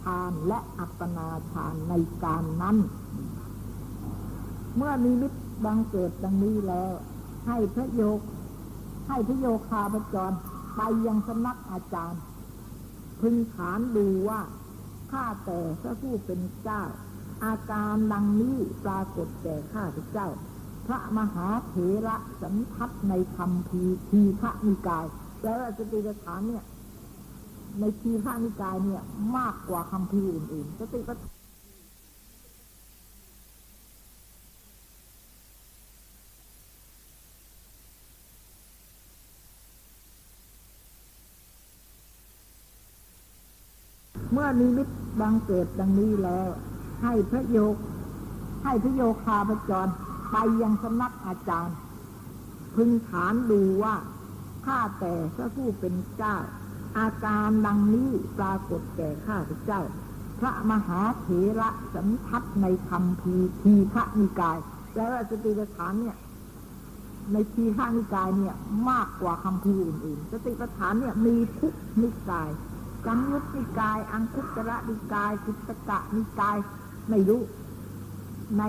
[0.03, 2.77] ฌานและอัปปนาฌานในการนั้น
[4.77, 6.93] เมื่อมีมิตรบังเกิดดังนี้แล้ว
[7.47, 8.19] ให้พระโยค
[9.09, 10.33] ให้พระโยคาพระจร
[10.77, 12.21] ไปยังสำนักอาจารย์
[13.21, 14.41] พึงถามดูว่า
[15.11, 16.83] ข้าแต่พระผู้เป็นเจ้า
[17.45, 20.29] อาการดังนี้ปรากฏแก่ข้าพเจ้า
[20.87, 21.75] พระมหาเถ
[22.07, 25.07] ระสันทัทในคำพีทีฆะนิกาย
[25.43, 26.65] แล้วสติปัฏฐานเนี่ย
[27.81, 29.03] ในทีฆะนิกายเนี่ย
[29.37, 31.34] มากกว่าคำพีอื่นๆสติปัฏฐาน
[44.35, 44.89] เมื่อนิมิต
[45.21, 46.49] บังเกิดดังนี้แล้ว
[47.03, 47.75] ให้พระโยค
[48.65, 49.89] ให้พระโยคาพจร
[50.31, 51.77] ไปยังสำนักอาจารย์
[52.75, 53.95] พึงถามดูว่า
[54.67, 56.37] ข้าแต่พระผู้เป็นเจ้า
[56.99, 59.83] อาการดังนี้ปรากฏแก่ข้าพระเจ้า
[60.41, 61.29] พระมหาเถ
[61.61, 64.59] ระสันทัดในคำพีทีฆะนิกาย
[64.97, 66.17] แล้วสติปัฏฐานเนี่ย
[67.33, 68.55] ในทีฆะนิกายเนี่ย
[68.91, 72.51] มากกว่าคำพีอื่นๆ สติปัฏฐานเนี่ยมีทุกนิกาย
[73.07, 76.57] กังยุตนิกาย อังคุตระนิกายกุตกะนิกาย
[77.11, 77.43] ไม่รู้
[78.59, 78.63] ใน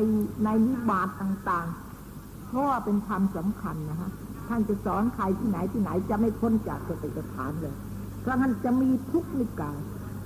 [0.43, 4.11] ในนิบาตต่างๆเพราะว่าเป็นธรรมสำคัญนะฮะ
[4.47, 7.75] ท่านจะสอนใครที่ไหนที่ไหนจะไม่พ้นจากสติปัฏฐานเลย
[8.21, 9.77] เพราะงั้นจะมีทุกนิกาย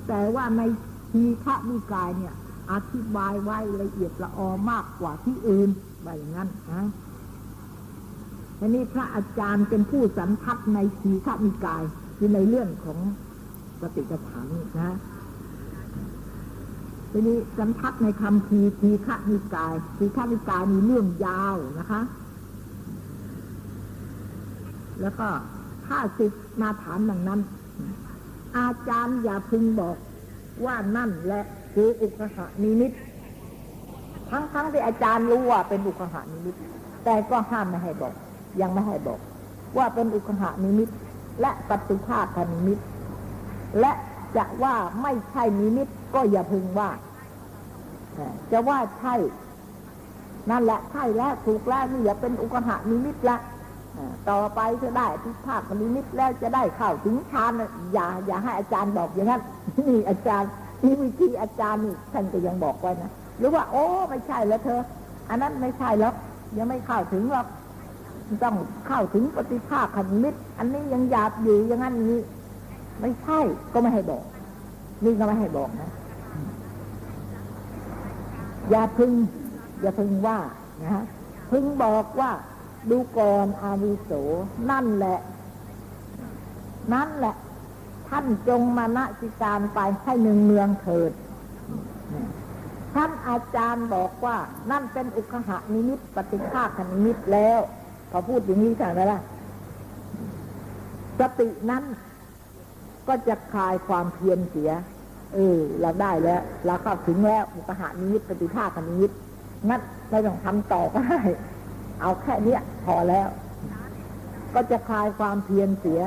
[0.07, 0.61] แต่ว่าใน
[1.11, 2.33] ทีฆะนิกายเนี่ย
[2.71, 5.69] อธิบายไว้ละเอียดละออมากกว่าที่อื่น
[6.03, 6.87] แบบอย่างนั้นนะ
[8.59, 11.83] ทีนี้พระอาจารย์เป็นผู้สันทัดในทีฆะนิกาย
[12.17, 12.99] คือในเรื่องของ
[13.81, 14.41] สติปัฏฐา
[14.79, 14.89] นะ
[17.11, 22.01] ทีนี้สันทัดในคำทีทีฆะนิกาย ทีฆะนิกายมีเรื่องยาวนะคะ
[25.01, 25.27] แล้วก็
[25.85, 27.39] ถ้าสิทธมาถามดังนั้น
[28.57, 29.95] อาจารย์อย่าพึงบอก
[30.65, 31.41] ว่านั่นและ
[31.73, 32.91] คืออุคหานิมิต
[34.29, 36.55] ทั้งทั้งที่อาจารย์รู้ว่าเป็นอุคหานิมิต
[37.05, 38.13] แต่ก็ห้ามไม่ให้บอก
[38.61, 39.19] ยังไม่ให้บอก
[39.77, 40.89] ว่าเป็นอุคหานิมิต
[41.41, 42.79] และปฏิภาคนิมิต
[43.79, 43.91] และ
[44.37, 46.89] จะว่าไม่ใช่นิมิตก็อย่าพึงว่า
[48.51, 49.15] จะว่าใช่
[50.49, 53.37] นั่นแหละใช่แล้วถูกแล้วนี่อย่าเป็นอุกหะนิมิตละ
[54.29, 57.51] ต่อไปจะได้ทิภาคนิมิตแล้วจะได้เข้าถึงฌาน
[57.93, 59.41] อย่า อย่าให้อาจารย์บอกอย่างนั้น
[59.77, 60.49] นี่อาจารย์
[60.83, 64.81] นี่วิธีอาจารย์นี่ท่านก็ยังบอกไว้นะหรือว่า โอ้ไม่ใช่แล้วเธอ
[65.29, 66.13] อันนั้นไม่ใช่แล้ว
[66.57, 67.47] ยังไม่เข้าถึงหรอก
[68.43, 68.55] ต้อง
[68.87, 72.21] เข้าถึงปฏิภาคนิมิตอันนี้ยังหยาบอยู่อย่างนั้นอย่างนี้
[73.01, 73.39] ไม่ใช่
[73.73, 74.23] ก็ไม่ให้บอก
[75.03, 75.91] นี่ก็ไม่ให้บอกนะ
[78.69, 79.11] อย่าพึง
[79.81, 80.39] อย่าพึงว่า
[80.81, 81.05] นะฮะ
[81.51, 82.31] พึงบอกว่า
[82.89, 84.11] ดูก่อนอาวิโส
[84.69, 85.19] นั่นแหละ
[86.93, 87.35] นั่นแหละ
[88.09, 91.11] ท่านจงมาณสิการไปให้หนึ่งเมืองเถิด
[92.95, 94.37] ท่านอาจารย์บอกว่า
[94.71, 97.59] นั่นเป็นอุคหานิมิตปฏิฆาคนิมิตแล้ว
[98.11, 99.19] พอพูดอย่างนี้ใช่ไหมล่ะ
[101.19, 101.83] สตินั้น
[103.09, 104.71] ก็จะคลายความเพียรเสีย
[105.35, 109.11] เออ เราได้แล้วเราเข้าถึงแล้วอุปหานิมิตปฏิภาคนิมิต
[109.69, 111.21] งั้นไม่ต้องทำต่อก็ได้
[112.01, 113.27] เอาแค่เนี้ยพอแล้ว
[114.53, 116.01] ก็จะคลายความเพียรเสีย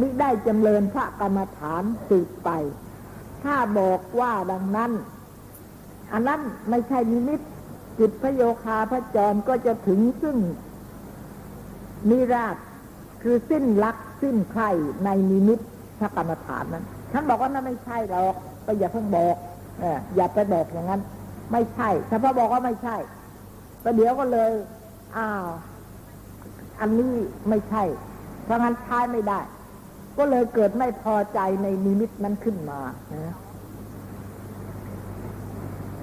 [0.00, 2.50] มิได้จำเริญพระกรรมฐานสืบไป
[3.44, 4.92] ถ้าบอกว่าดังนั้น
[6.12, 6.40] อันนั้น
[6.70, 7.40] ไม่ใช่นิมิต
[7.98, 10.38] จิตพระโยคาพระจรก็จะถึงซึ่ง
[12.10, 12.56] นิราช
[13.22, 14.62] คือสิ้นรักสิ้นใคร
[15.04, 15.60] ในนิมิต
[16.04, 18.34] พระกรรมฐานนั้นท่านบอกว่านั่นไม่ใช่หรอก
[18.66, 19.36] ก็อย่าเพิ่งบอก
[20.16, 21.00] อย่าไปบอกอย่างนั้น
[21.52, 22.96] ไม่ใช่ถ้าพอบอกว่าไม่ใช่
[23.84, 24.50] ประเดี๋ยวก็เลย
[25.16, 25.46] อ้าว
[26.80, 27.14] อันนี้
[27.48, 27.82] ไม่ใช่
[28.44, 29.40] เพราะงั้นใช้ไม่ได้
[30.18, 32.80] ก็เลยเกิดไม่พอใจในนิมิตนั้นขึ้นมา
[33.12, 33.36] นะ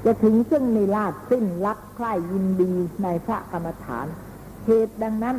[0.06, 2.74] จะถึงซึ่งในลาดสิ้นรักใคร่ยินดี
[3.04, 4.06] ในพระกรรมฐาน
[4.66, 5.38] เหตุดังนั้น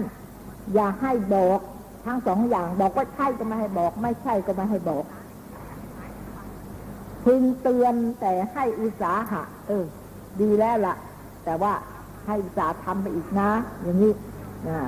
[0.74, 1.60] อย่าให้บอก
[2.04, 5.04] ทั้งสองอย่างบอกว่าใช่ก็ไม่ให้บอก ไม่ใช่ก็ไม่ให้บอก
[7.24, 9.84] พึงเตือนแต่ให้อุตสาหะ เออ
[10.40, 10.96] ดีแล้วละ่ะ
[11.44, 11.72] แต่ว่า
[12.26, 13.50] ให้อุตสาห์ทำไปอีกนะ
[13.82, 14.12] อย่างนี้
[14.68, 14.78] นะ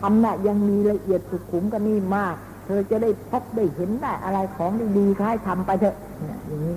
[0.00, 5.96] ทำน่ะยังมีละเอียดสุขุมกันนี่มาก เธอจะได้พบได้เห็นได้อะไรของดีๆให้ทำไปเถอะ
[6.46, 6.76] อย่างนี้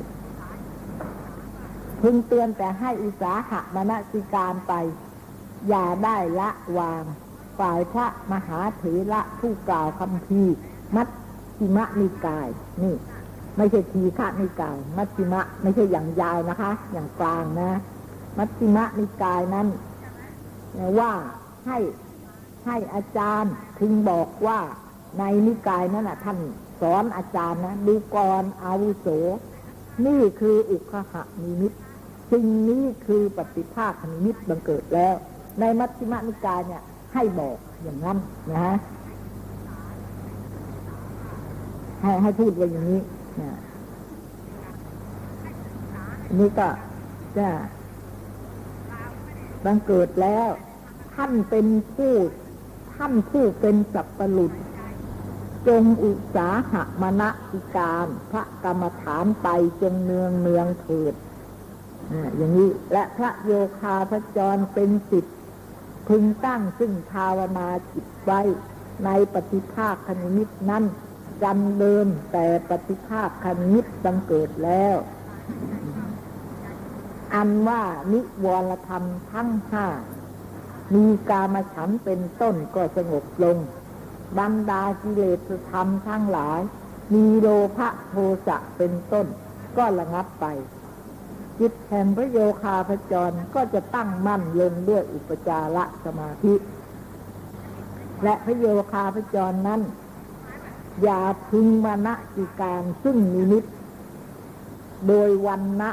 [2.01, 4.73] พึงเตือนแต่ให้อุตสาหะมนสิการไป
[5.69, 7.03] อย่าได้ละวาง
[7.59, 10.41] ฝ่ายพระมหาเถระผู้กล่าวคำพี
[10.95, 11.07] มัช
[11.57, 12.47] ฌิมะนิกาย
[12.83, 12.95] นี่
[13.57, 17.71] ไม่ใช่ทีฆะนิกาย มัชฌิมะไม่ใช่อย่างยาวนะคะ อย่างกลางนะ
[18.37, 19.67] มัชฌิมะนิกายนั้น
[20.99, 21.11] ว่า
[21.65, 21.77] ให้
[22.65, 24.59] ให้อาจารย์พึงบอกว่า
[25.19, 26.37] ในนิกายนั้นนะท่าน
[26.81, 29.07] สอนอาจารย์นะดูกรอาวุโส
[30.05, 31.73] นี่คืออุคหะนิมิต
[32.31, 35.15] สิ่งนี้คือปฏิภาคนิมิตบังเกิดแล้ว
[35.59, 36.83] ในมัชฌิมนิกายเนี่ย
[37.16, 38.18] ให้บอกอย่างนั้น
[38.51, 38.76] นะฮะ
[42.01, 43.01] ให้ให้พูดไว้อย่างนี้
[43.41, 43.59] นะ
[46.39, 46.70] นี่ก็
[47.38, 47.49] จะ
[49.66, 50.49] บังเกิดแล้ว
[51.16, 52.13] ท่านเป็นผู้
[52.95, 54.51] ท่านผู้เป็นสัพปลุต
[55.68, 59.47] จงอุตสาหะมณสิการ พระกรรมฐานไป
[59.82, 61.13] จงเนืองเนืองเถิด
[62.38, 65.34] อย่างนี้ และพระโยคาพระจรเป็นสิทธิ
[66.07, 68.41] พึงตั้งซึ่งภาวนาจิตไว้
[69.05, 70.83] ในปฏิภาคคณิมิตนั้น
[71.43, 74.95] จำเดินแต่ปฏิภาคคณิมิตบังเกิดแล้ว
[77.33, 79.87] อันว่านิวรธรรมทั้งห้า
[80.93, 83.57] มีกามฉันเป็นต้นก็สงบลง
[84.37, 86.61] บรรดากิเลสธรรมทั้งหลาย
[87.13, 87.47] มีโล
[87.77, 88.15] ภะโท
[88.47, 89.27] สะเป็นต้น
[89.77, 90.45] ก็ระงับไป
[91.59, 96.53] จิตแห่งพระโยคาพจรก็จะตั้งมั่นลงด้วยอุปจารสมาธิ
[98.23, 99.81] และพระโยคาพจรนั้น
[101.03, 103.63] อย่าพึงมานะกิการซึ่งนิมิต
[105.07, 105.91] โดยวันนะ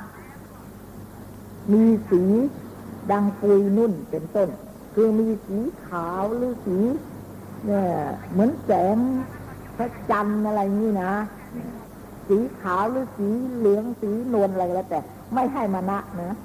[1.72, 2.22] มีสี
[3.10, 4.48] ดังปุยนุ่นเป็นต้น
[4.94, 6.78] คือมีสีขาวหรือสี
[7.64, 7.86] เนี่ย
[8.30, 8.96] เหมือนแสง
[9.76, 11.12] พระจันทร์อะไรนี่นะ
[12.28, 15.00] สีขาวหรือสีเหลืองสีนวลอะไรก็แล้วแต่
[15.35, 16.37] ไม่ให้มานะนะ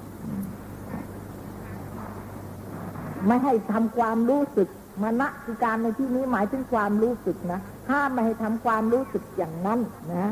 [3.27, 4.67] ไม่ให้ทำความรู้สึก
[5.01, 7.59] มานะคือการในที่นี้หมายถึงความรู้สึกนะ
[7.89, 9.79] ห้ามไม่ให้ทำความรู้สึกอย่างนั้น
[10.15, 10.31] นะ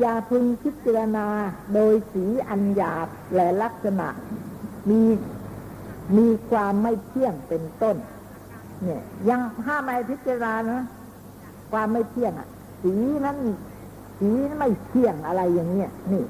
[0.00, 1.26] อย่าพึงพิจารณา
[1.74, 4.08] โดยสีอันหยาบและลักษณะ
[4.90, 5.00] มี
[6.16, 7.96] มีความไม่เที่ยงเป็นต้น
[8.84, 10.80] เนี่ย ยังห้ามไม่พิจารณานะ
[11.72, 12.48] ความไม่เที่ยงอะ
[12.82, 12.94] สี
[13.26, 13.38] นั้น
[14.18, 16.24] สีไม่เที่ยงอะไรอย่างเงี้ยนี่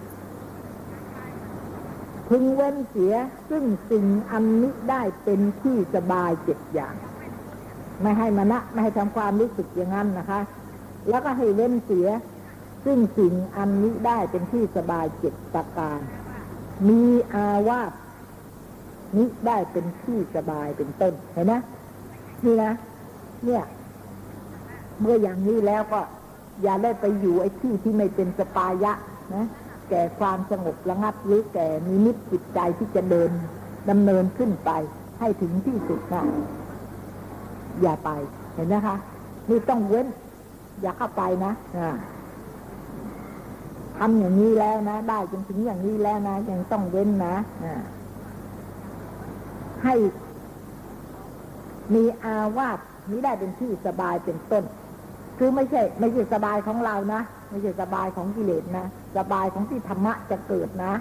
[2.34, 3.14] พึงเว้นเสีย
[3.50, 6.94] ซึ่งสิ่งอันนี้ได้เป็นที่สบายเจ็ดอย่าง
[8.02, 10.40] ไม่ให้มณะไม่ให้ทำความรู้สึกอย่างนั้นนะคะ
[11.08, 12.08] แล้วก็ให้เว้นเสีย
[12.84, 16.00] ซึ่งสิ่งอันนี้ได้เป็นที่สบายเจ็ดประการ
[16.88, 17.02] มี
[17.34, 17.92] อาวาส
[19.16, 21.54] นี้ได้เป็นที่สบายเป็นต้นเห็นไหม
[22.44, 22.72] นี่นะ
[23.44, 23.64] เนี่ย
[25.00, 26.00] เมื่ออย่างนี้แล้วก็
[26.62, 28.92] อย่าได้ไปอยู่ไอ้ที่ที่ไม่เป็นสปายะ
[29.34, 29.46] นะ
[29.92, 33.30] แก่ความสงบระงับหรือแก่มีนิจจิตใจที่จะเดิน
[33.90, 34.70] ดำเนินขึ้นไป
[35.18, 36.22] ให้ถึงที่สุดนะ
[37.82, 38.10] อย่าไป
[38.54, 38.96] เห็นนะคะ
[39.48, 40.06] นี่ต้องเว้น
[40.80, 41.52] อย่าเข้าไปนะ
[43.98, 47.36] ทำอย่างนี้แล้วนะ ได้จนถึงอย่างนี้แล้วนะ ยังต้องเว้นนะ
[49.84, 49.94] ให้
[51.94, 52.78] มีอาวาส
[53.10, 54.64] นี้ได้เป็นที่สบายเป็นต้น
[55.38, 57.20] คือไม่ใช่ ไม่ใช่สบายของเรานะ
[57.50, 58.86] ไม่ใช่สบายของกิเลสนะ
[59.16, 60.94] สบายของที่ธรรมะจะเกิดนะ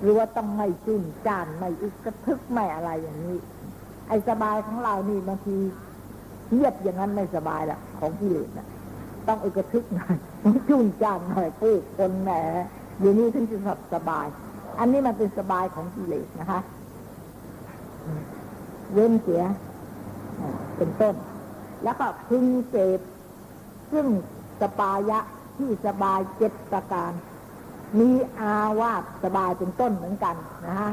[0.00, 3.36] หรือว่าต้องไม่จุนจานไม่อึกกระทึกไม่อะไรอย่างนี้
[4.08, 5.56] ไอ้สบายของเรานี่บางที
[6.46, 8.68] เทียบอย่างนั้นไม่สบายละของกิเลสนะ
[9.28, 10.16] ต้องอึกกระทึกหน่อย
[10.68, 12.30] จุนจานหน่อยพูดคนแหม
[13.00, 13.58] อยู่นี่ถึงจะ
[13.94, 14.26] สบาย
[14.78, 16.60] อันนี้มันเป็นสบายของกิเลสนะคะ
[18.92, 19.42] เว้นเสีย
[20.76, 21.14] เป็นต้น
[21.84, 23.00] แล้วก็พึงเสพ
[23.92, 24.06] ซึ่ง
[24.60, 25.18] สปายะ
[25.60, 27.12] ที่สบายเจ็ดประการ
[28.00, 30.36] มีอาวาสสบายเป็นต้นเหมือนกัน
[30.66, 30.92] นะฮะ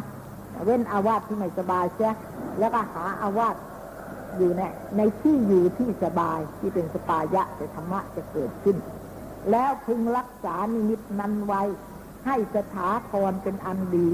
[0.65, 2.13] เว้นอาวาสที่ไม่สบายเสีย
[2.59, 3.55] แล้วก็หาอาวาส
[4.37, 4.61] อยู่ใน
[4.97, 8.77] ในที่อยู่ที่สบายที่เป็นสปายะแต่ธรรมะจะเกิดขึ้น
[9.51, 11.63] แล้วพึงรักษานิมิตนั้นไว้
[12.25, 14.09] ให้สถาพรเป็นอันดี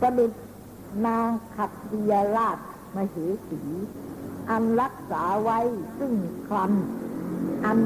[0.00, 0.32] ประดุจ
[1.06, 2.58] นางขัตติยราช
[2.96, 3.16] มเห
[3.48, 3.62] สี
[4.50, 5.58] อันรักษาไว้
[5.98, 6.12] ซึ่ง
[6.48, 6.72] คลัน
[7.64, 7.80] อัน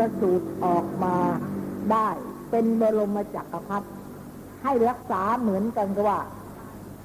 [0.00, 1.16] ประสูตรออกมา
[1.92, 2.08] ได้
[2.50, 3.88] เป็นบรมจักรพรรดิ
[4.62, 6.20] ให้รักษาเหมือนกันกับว่า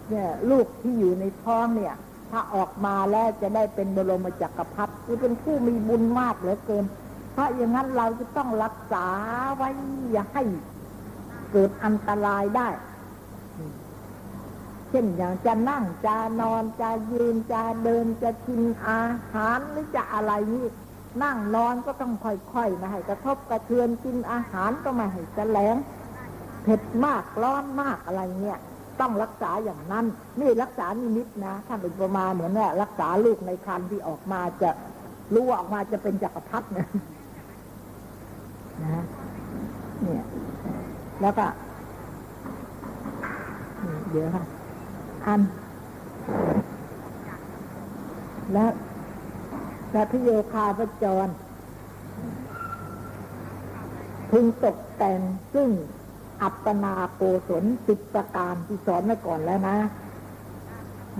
[0.09, 1.95] เนี่ยลูกที่อยู่ในท้องเนี่ย
[2.31, 6.85] ถ้าออกมาแล้วจะได้เป็นบรมจักรพรรดิคือเป็นผู้มีบุญมากเหลือเกิน
[7.33, 9.07] เพราะอย่างนั้นเราจะต้องรักษา
[9.55, 9.69] ไว้
[10.11, 10.43] อย่าให้
[11.51, 12.69] เกิดอันตรายได้
[14.89, 20.65] เช่นอย่างจะนั่งจะนอนจะยืนจะเดินจะกินอาหารหรือจะอะไรนี่
[21.23, 25.75] นั่งนอนก็ต้องค่อยๆนะให้กระทบกระเทือนกินอาหารก็ไม่ให้แสลง
[26.63, 28.59] เผ็ดมากร้อนมากอะไรเนี่ย
[28.99, 30.05] ต้องรักษาอย่างนั้น
[30.39, 34.69] นี่รักษานิมิตนะท่านอุปมาเหมือนเนี่ยรักษาลูกในครรภ์ที่ออกมาจะ
[35.33, 36.87] รู้ออกมาจะเป็นจักรพรรดินะ
[38.83, 39.03] นะ
[40.01, 40.23] เนี่ย
[41.21, 41.45] แล้วก็
[44.09, 44.45] เดี๋ยวค่ะ
[45.25, 45.41] อัน
[48.53, 48.65] และ
[49.95, 51.27] และพิโยคาพจร
[54.31, 55.19] พึงตกแต่ง
[55.53, 55.69] ซึ่ง
[56.41, 59.77] อัปปนาโกศลสิบประการที่สอนไว้ก่อนแล้วนะ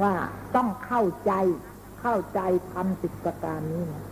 [0.02, 0.14] ว่า
[0.56, 1.32] ต้องเข้าใจ
[2.02, 2.40] เข้าใจ
[2.72, 4.04] ทำสิบประการนี้นะ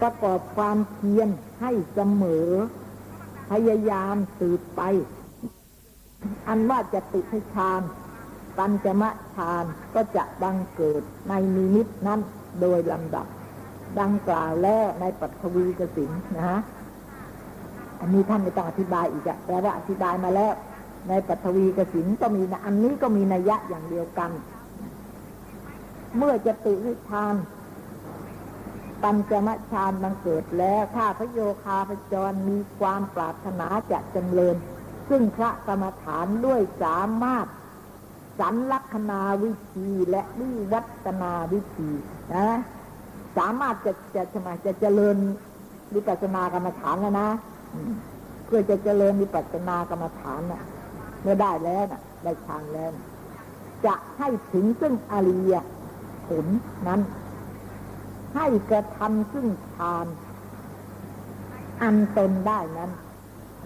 [0.00, 1.28] ประกอบความเพียร
[1.60, 2.48] ให้เสมอ
[3.50, 4.82] พยายามสืบไป
[6.48, 7.82] อันว่าจะติให้ฌาน
[8.58, 9.64] ปัญจมะฌาน
[9.94, 12.20] ก็จะบังเกิดในนิมิตนั้น
[12.60, 13.26] โดยลำดับ
[13.98, 16.60] ดังกล่าวแล้วในปัทวีกสินนะฮะ
[18.00, 20.52] อันนี้ท่านไม่ต้องอธิบายอีกอะแต่ว่าอธิบายมาแล้ว
[21.08, 24.30] ในปัทวีกสินก็มีนะอันนี้ก็มีนัยยะอย่างเดียวกัน
[26.16, 27.34] เมื่อจะติวิชาน
[29.02, 34.56] ปัญจมฌานบังเกิดแล้วถ้าพระโยคาพจรมีความปรารถนาจะจำเริญ
[35.08, 37.46] ซึ่งพระกรรมฐานด้วยสามารถ
[38.38, 41.90] สันลักษณาวิธีและวิวัตนาวิธี
[42.34, 42.58] นะ
[43.36, 45.16] สามารถจะจะจะมาจะเจริญ
[45.94, 47.28] วิปัสสนากรรมฐานแล้วนะ
[48.46, 50.62] เพื่อจะเจริญวิปัสสนากรรมฐานน่ะ
[51.22, 53.06] เมื่อได้แล้วน่ะ ได้ฌานแล้วนะ
[53.86, 55.54] จะให้ถึงซึ่งอริย
[56.26, 56.46] ผล
[56.88, 57.00] นั้น
[58.34, 60.06] ให้กระทำซึ่งฌาน
[61.82, 62.90] อันตนได้นั้น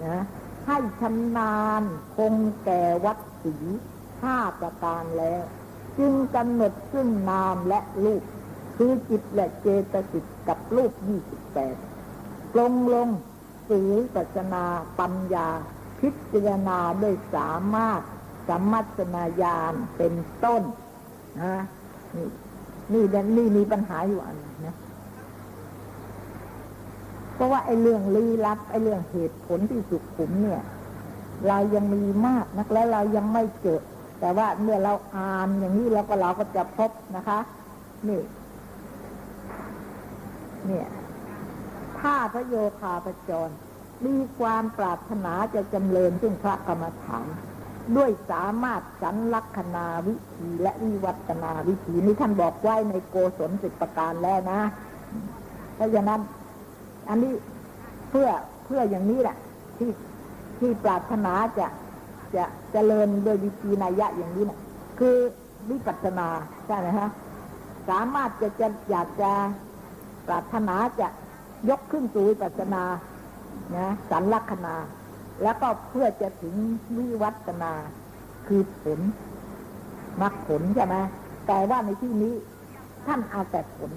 [0.04, 0.22] นะ
[0.66, 1.82] ให้ชำนาญ
[2.16, 2.34] คง
[2.64, 3.54] แก่วัดสี
[4.22, 5.42] ห้าประการแล้ว
[5.98, 8.22] จึงกำหนดซึ่งนามและรูป
[8.76, 11.76] คือจิตและเจตสิกกับรูปยี่สิบแปด
[12.58, 13.08] ลงลง
[13.68, 14.64] สู่ปัจนา
[14.98, 15.48] ปัญญา
[16.00, 18.00] พิจารณาด้วยสามารถ
[18.48, 20.14] สัมมัสนาญาณเป็น
[20.44, 20.62] ต้น
[21.42, 21.54] นะ
[22.16, 22.28] นี่
[22.92, 24.76] นี่นี่มีปัญหาอยู่อันหนึ่งนะ
[27.34, 30.62] เพราะว่าไอ้เรื่องลี้ลับไอ้เรื่องเหตุผลที่สุขุมเนี่ย
[31.48, 33.82] เรายังมีมากนักแล้วเรายังไม่เจอ
[34.20, 37.38] แต่ว่าเมื่อเราอ่านอย่างนี้แล้วก็เราก็จะพบนะคะ
[38.08, 38.20] นี่
[40.66, 40.88] เนี่ย
[41.98, 43.48] ถ้าพระโยคาพจร
[44.06, 47.26] มีความปรารถนาจะจำเริญซึ่งพระกรรมฐาน
[47.96, 54.60] ด้วยสามารถสันลักษณาวิธีและวิวัตนาวิธีนี้ท่านบอกไว้ในโกศลสิบประการแล้วนะ
[55.74, 56.20] เพราะฉะนั้น
[57.08, 57.32] อันนี้
[58.10, 58.28] เพื่อ
[58.64, 59.36] เพื่ออย่างนี้แหละ
[59.78, 59.90] ที่
[60.58, 61.66] ที่ปรารถนาจะ
[62.34, 64.58] จะจะเจริญโดยวิธีนัยยะอย่างนี้นะ
[64.98, 65.16] คือ
[65.70, 66.28] วิปัสนา
[66.66, 67.10] ใช่ไหมฮะ
[67.88, 69.32] สามารถจะจะอยากจะ
[70.26, 71.08] ปรารถนาจะ
[71.68, 72.84] ยกขึ้นสู่วิปัสสนา
[73.76, 74.74] นะสันลักษณา
[75.42, 76.54] แล้วก็เพื่อจะถึง
[76.98, 77.72] วิวัตนา
[78.46, 79.00] คือผล
[80.22, 80.96] มรรคผลใช่ไหม
[81.46, 82.34] แต่ว่าในที่นี้
[83.06, 83.90] ท่านเอาแต่ผล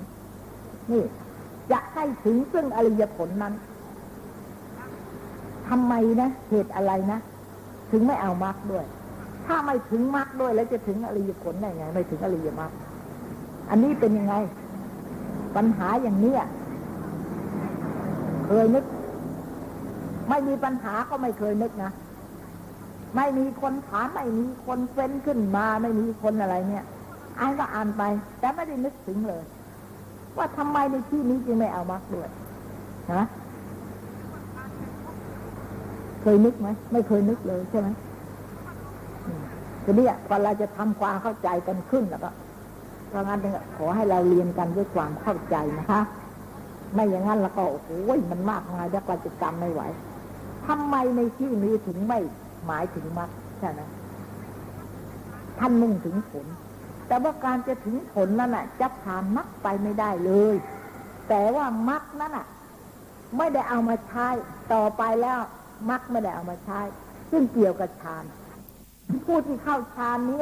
[0.91, 1.03] นี่
[1.71, 3.53] จะให้ถึงซึ่งอริยผลนั้น
[5.67, 7.19] ทำไมนะเหตุอะไรนะ
[7.91, 8.85] ถึงไม่เอามรรคด้วย
[9.45, 12.71] ถ้าไม่ถึงมรรคด้วยแล้วจะถึงอริยผลได้ไง ไม่ถึงอริยมรรค
[13.69, 14.35] อันนี้เป็นยังไง
[15.57, 16.41] ปัญหาอย่างเนี้ย
[18.45, 18.85] เคยนึก
[20.29, 21.91] ไม่มีปัญหาก็ไม่เคยนึกนะ
[23.15, 26.85] ไม่มีคนถามไม่มีคนเฟ้นขึ้นมา ไม่มีคนอะไรเนี่ย
[27.39, 28.03] อ่านก็อ่านไป
[28.39, 29.43] แต่ไม่ได้นึกถึงเลย
[30.37, 32.29] ว่าทำไมในที่นี้จึงไม่เอามรรคด้วย
[33.13, 33.23] ฮะ
[36.21, 37.87] เคยนึกไหมไม่เคยนึกเลยใช่ไหม
[39.83, 42.29] ทีนี้พอเราจะทำความเข้าใจกันขึ้นแล้วก็
[43.09, 43.39] เพราะงั้น
[43.77, 46.01] ขอให้เราเรียนกันด้วยความเข้าใจนะคะ
[46.93, 47.89] ไม่อย่างนั้นแล้วก็โอ้โห
[48.31, 49.81] มันมากมายแล้วก็จะจำไม่ไหว
[50.65, 52.19] ทำไมในที่นี้ถึงไม่
[52.65, 53.29] หมายถึงมรรค
[53.59, 53.81] ใช่ไหม
[55.59, 56.45] ท่านมุ่งถึงผล
[57.07, 60.55] แต่ว่าการจะถึงผลนั้นน่ะ จะผ่านมรรคไปไม่ได้เลย
[61.29, 62.45] แต่ว่ามรรคนั้นน่ะ
[63.37, 64.27] ไม่ได้เอามาใช้
[64.73, 65.39] ต่อไปแล้ว
[65.89, 66.79] มรรคไม่ได้เอามาใช้
[67.31, 68.23] ซึ่งเกี่ยวกับฌาน
[69.25, 70.39] ผู้ที่เข้าฌานนี้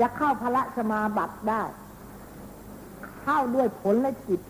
[0.00, 1.62] จะเข้าพระสมาบัติได้
[3.22, 4.40] เข้าด้วยผลและจิต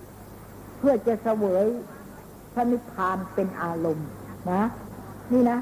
[0.78, 1.66] เพื่อจะเสวย
[2.54, 4.08] พระนิพพานเป็นอารมณ์
[4.50, 4.62] นะ
[5.32, 5.58] นี่นะ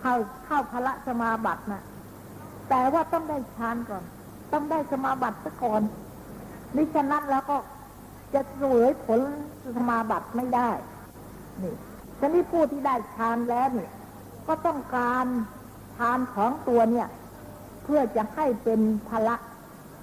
[0.00, 0.14] เข้า
[0.44, 1.82] เข้าพระสมาบัตินะ
[2.68, 4.04] แต่ว่าต้องได้ฌานก่อน
[4.52, 5.82] ต้องได้สมาบัติซะก่อน
[6.76, 7.56] นี่ฉะนั้นแล้วก็
[8.34, 9.20] จะเสวยผล
[9.76, 10.70] สมาบัติไม่ได้
[11.62, 11.74] นี่
[12.20, 13.90] ฉะนี้ผู้ที่ได้ฌานแล้วเนี่ย
[14.46, 15.26] ก็ต้องการ
[15.96, 17.08] ฌานของตัวเนี่ย
[17.84, 19.36] เพื่อจะให้เป็นพละ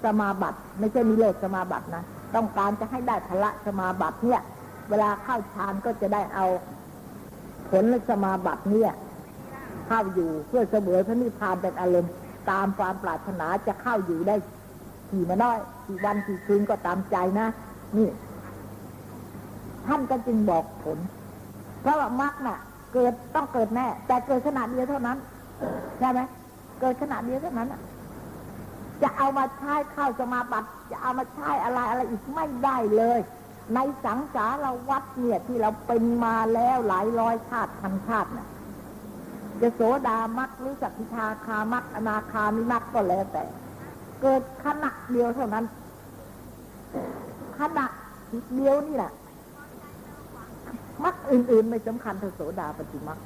[0.04, 2.04] สมาบัติ ไม่ใช่นิโรธสมาบัตินะ
[2.34, 4.40] ต้องการจะให้ได้พละสมาบัติเนี่ย
[4.88, 6.46] เวลาเข้าฌานก็จะได้เอา
[7.70, 8.92] ผลสมาบัติเนี่ย
[9.86, 12.12] เข้าอยู่เพื่อเสวยพระนิพพานเป็นอารมณ์
[12.50, 14.36] ตามความปรารถนาจะเข้าอยู่ได้
[15.10, 17.48] กี่มาน้อยกี่วันกี่คืนก็ตามใจนะ
[17.96, 18.08] นี่
[19.86, 20.98] ท่านก็จึงบอกผล
[21.80, 22.58] เพราะว่ามรรคน่ะ
[22.92, 25.18] เกิดต้องเกิดแน่ แต่เกิดขนาดเดียวเท่านั้น
[25.98, 26.20] ใช่ไหม
[26.80, 27.74] เกิดขนาดเดียวเท่านั้น
[29.02, 33.20] จะเอามาใช้เข้าสมาบัติ จะเอามาใช้อะไรอะไรอีกไม่ได้เลย
[33.74, 38.48] ในสังสารวัฏเนี่ยที่เราเป็นมาแล้วหลายร้อยชาติพันชาติน่ะ
[39.60, 43.44] จะโสดามักหรือสัพพิทาคามักอนาคามิมักก็แล้วแต่
[44.22, 45.64] เกิดขณะเดียวเท่านั้น
[47.58, 47.86] ขณะ
[48.54, 49.12] เดียวนี่แหละ
[51.04, 53.18] มักอื่นๆไม่สำคัญเท่าโสดาปฏิมัก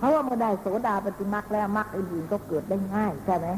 [0.00, 3.48] เพราะว่าเมื่อได้โสดาปฏิมักแล้วมักอื่นๆก็เกิดได้ง่ายใช่ไหม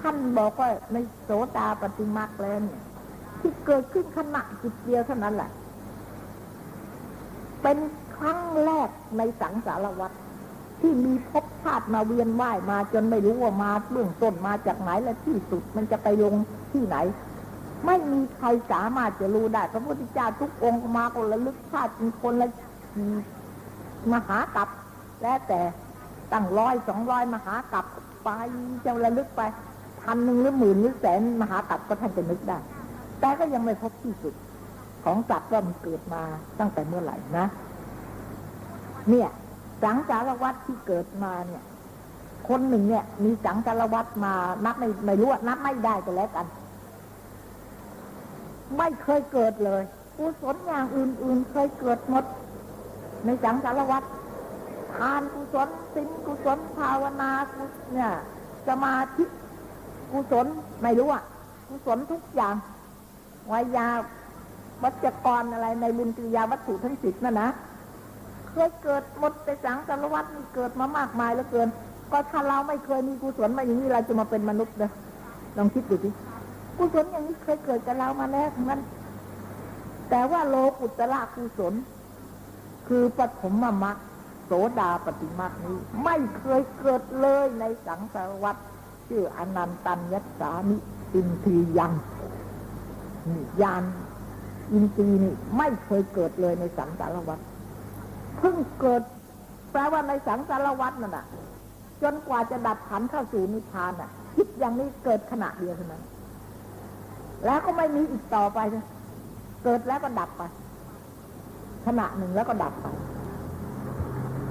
[0.00, 2.80] ท่านบอกว่าในโสดาปฏิมักแล้วเนี่ย
[3.40, 5.50] ที่เกิดขึ้นขณะจิตเดียวเท่านั้นแหละ
[7.62, 7.78] เป็น
[8.16, 10.12] ครั้งแรกในสังสารวัฏ
[10.80, 16.34] ที่มีภพชาติมาเวียนว่ายมาจนไม่รู้ว่ามาเบื้องต้นมาจากไหนและที่สุดมันจะไปลง
[16.72, 16.96] ที่ไหน
[17.86, 22.48] ไม่มีใครสามารถจะรู้ได้ พระพุทธเจ้าทุกองค์มาคนละลึกชาติเป็นคนละ
[24.12, 24.68] มหากับ
[25.22, 25.60] แล้วแต่
[26.32, 27.86] ตั้งร้อยสองร้อยมหากับ
[28.24, 28.28] ไป
[28.84, 29.42] จะระลึกไป
[30.00, 32.58] พันหนึ่งหรือหมื่นหรือแสนมหากับก็ท่านจะนึกได้
[33.20, 34.34] แต่ก็ยังไม่พบที่สุด
[35.04, 36.22] ของสัตว์ว่ามันเกิดมา
[36.58, 37.46] ตั้งแต่เมื่อไหร่นะ
[39.08, 39.28] เนี่ย
[39.82, 41.62] สังสารวัตที่เกิดมาเนี่ย
[42.48, 44.34] คนหนึ่งเนี่ย มีสังสารวัตมา
[44.64, 46.46] นับไม่ไม่รู้อะนับไม่ได้ก็แล้วกัน
[48.76, 49.82] ไม่เคยเกิดเลย
[50.16, 52.24] กุศลอย่างอื่น ๆ เคยเกิดหมด
[53.24, 54.02] ในสังสารวัต
[54.98, 58.12] ทานกุศลสินกุศลภาวนากุศลเนี่ย
[58.68, 59.24] สมาธิ
[60.12, 60.46] กุศล
[60.82, 61.22] ไม่รู้อะ
[61.68, 62.54] กุศลทุกอย่าง
[63.50, 63.88] วายา
[64.82, 67.48] วัจกรอะไรในบุญกิริยาวัตถุทั้งสิบนั่นนะ
[68.48, 71.68] เคยเกิดหมดแต่สังสารวัตนี่เกิดมามากมายแล้วเกิน
[72.10, 74.90] ก็ถ้าเราไม่เคยมีกุศลมาอย่างนี้เราจะมาเป็นมนุษย์นะ
[75.56, 76.10] ลองคิดดูสิ
[76.78, 78.80] กุศลอย่างนี้เคยเกิดกับเรามาแล้วทั้งนั้น
[80.10, 81.74] แต่ว่าโลกุตระกุศล
[82.88, 83.96] คือปฐมมรรค
[84.44, 88.56] โสดาปฏิมรรคนี้ ไม่เคยเกิดเลยในสังสารวัต
[89.08, 90.76] ชื่ออนันตัญญสามิ
[91.14, 91.92] อินทรียัง
[93.28, 93.84] นี่ยาน
[94.72, 97.38] อินทรีย์นี่ไม่เคยเกิดเลยในสังสารวัต
[98.38, 99.02] เพิ่งเกิด
[99.72, 101.26] แปลว่าในสังสารวัตนั่นน่ะ
[102.02, 106.02] จนกว่าจะดับขันเข้าสู่นิพพานน่ะคิดอย่างนี้เกิดขณะเดียวเท่านั้น
[107.44, 108.84] แล้วก็ไม่มีอีกต่อไปเลย
[109.64, 110.42] เกิดแล้วก็ดับไป
[111.86, 112.86] ขณะหนึ่งแล้วก็ดับไป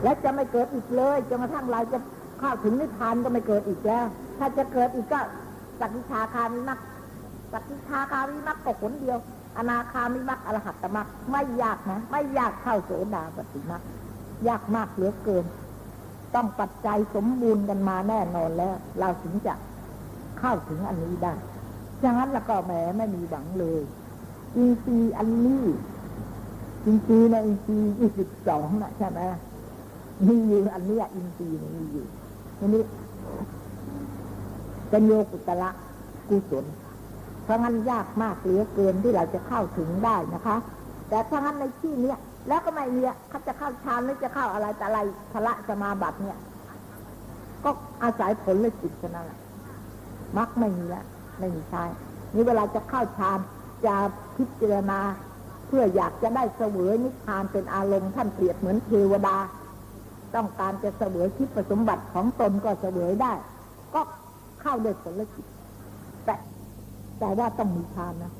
[0.03, 1.99] และจะไม่เกิดอีกเลยจนกระทั่งเราจะ
[2.39, 4.05] เข้าถึงนิพพานก็ไม่เกิดอีกแล้ว
[4.39, 5.21] ถ้าจะเกิดอีกก็
[5.79, 6.79] สักกิชาคามิมัก
[7.51, 9.17] สักกิชาคามิมักก็ผลเดียว
[9.57, 13.81] อนาคามิมักอรหัตตมักไม่ยากนะไม่ยากเข้าโสดาปฏิมัก
[14.47, 15.45] ยากมากเหลือเกิน
[16.35, 19.53] ต้องปัจจัยสมบูรณ์กันมาแน่นอนแล้ว เราถึงจะ
[20.39, 21.33] เข้าถึงอันนี้ได้
[22.01, 23.81] ฉะนั้นแล้วก็แหมไม่มีหวังเลย
[24.55, 25.63] อินทรีย์อันนี้
[26.85, 29.19] อินทรีย์ในอินทรีย์ยี่สิบสองนะใช่ไหม
[30.27, 32.05] มีอยู่อันนี้ยอินทรีย์มีอยู่
[32.59, 32.83] ทีนี้
[34.89, 35.69] เป็นโยกุตละ
[36.29, 36.65] กุศล
[37.43, 40.55] เพราะงั้นยากมากเหลือเกินที่เราจะเข้าถึงได้นะคะ
[41.09, 44.99] แต่ถ้างั้นในที่เนี้ยแล้วก็ไม่มีเขาจะเข้าฌานหรือจะเข้าอะไรแต่อะไร
[45.33, 46.37] พละสมาบัติเนี่ย
[47.63, 47.69] ก็
[48.03, 49.39] อาศัยผลเลยจิตเท่านั้นแหละ
[50.37, 51.05] มักไม่มีแล้ว
[51.39, 51.83] ไม่มีใช้
[52.33, 53.39] นี่เวลาจะเข้าฌาน
[53.85, 53.95] จะ
[54.37, 54.99] พิจารณา
[55.67, 59.37] เพื่ออยากจะได้เสวยนิพพานเป็นอารมณ์ท่านเปรียบเหมือนเทวดา
[60.35, 63.33] ต้องการจะเสวยทิพย์สมบัติของตนก็เสวยได้
[63.93, 64.01] ก็
[64.61, 65.45] เข้าด้วยผลจิต
[66.25, 66.35] แต่
[67.19, 68.31] แต่ว่าต้องมีฌานนะ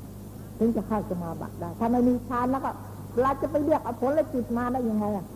[0.58, 2.70] ถึงจะเข้าสมาบัติได้ ถ้าไม่มีฌานแล้วก็
[3.22, 5.26] เราจะไปเรียกเอาผลจิตมาได้ยังไงอะ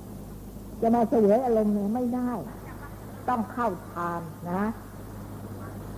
[0.80, 2.30] จะมาเสวยอารมณ์เนี่ยไม่ได้
[3.28, 4.62] ต้องเข้าฌานนะ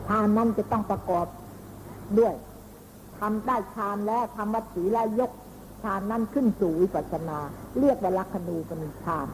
[0.07, 1.27] ฌานนั้นจะต้องประกอบ
[2.19, 2.35] ด้วย
[3.19, 5.31] ทำได้ฌานแล้วทำวัดสีแล้วยก
[5.83, 7.39] ฌานนั้นขึ้นสู่วิปัสนา
[7.81, 9.27] เรียกว่าลักขณูปนิชฌาน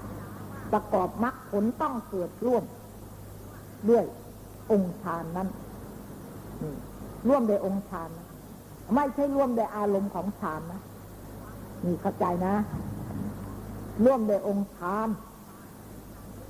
[0.72, 2.64] ประกอบมรรคผลต้องเกิดร่วม
[3.88, 4.04] ด้วย
[4.72, 5.48] องค์ฌานนั้น
[7.28, 8.26] ร่วมโดยองค์ฌานนะ
[8.94, 10.80] ไม่ใช่ร่วมโดยอารมณ์ของฌานนะ
[11.84, 12.54] นี่เข้าใจนะ
[14.04, 15.08] ร่วมโดยองค์ฌาน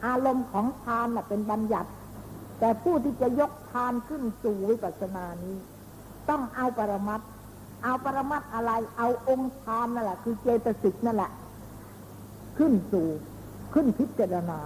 [0.07, 1.91] อารมณ์ของฌานน่ะเป็นบัญญัติ
[2.59, 5.57] แต่ผู้ที่จะยกฌานขึ้นสู่วิปัสสนานี้
[6.29, 7.21] ต้องเอาปรมัต
[7.83, 11.31] เอาปรมัตอะไร เอาองค์ฌานนั่นแหละคือเจตสิกนั่นแหละ
[12.59, 13.09] ขึ้นสู่
[13.79, 14.61] ขึ้นพิจารณา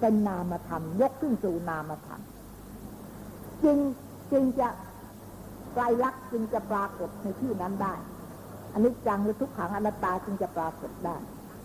[0.00, 2.20] เป็นนามธรรม ยกขึ้นสู่นามธรรม
[3.64, 3.78] จึง
[4.32, 4.68] จึงจะ
[5.72, 7.94] ไตรลักษณ์จึงจะปรากฏในที่นั้นได้
[8.72, 11.16] อันนี้จังหรือทุกขังอนัตตาจึงจะปรากฏได้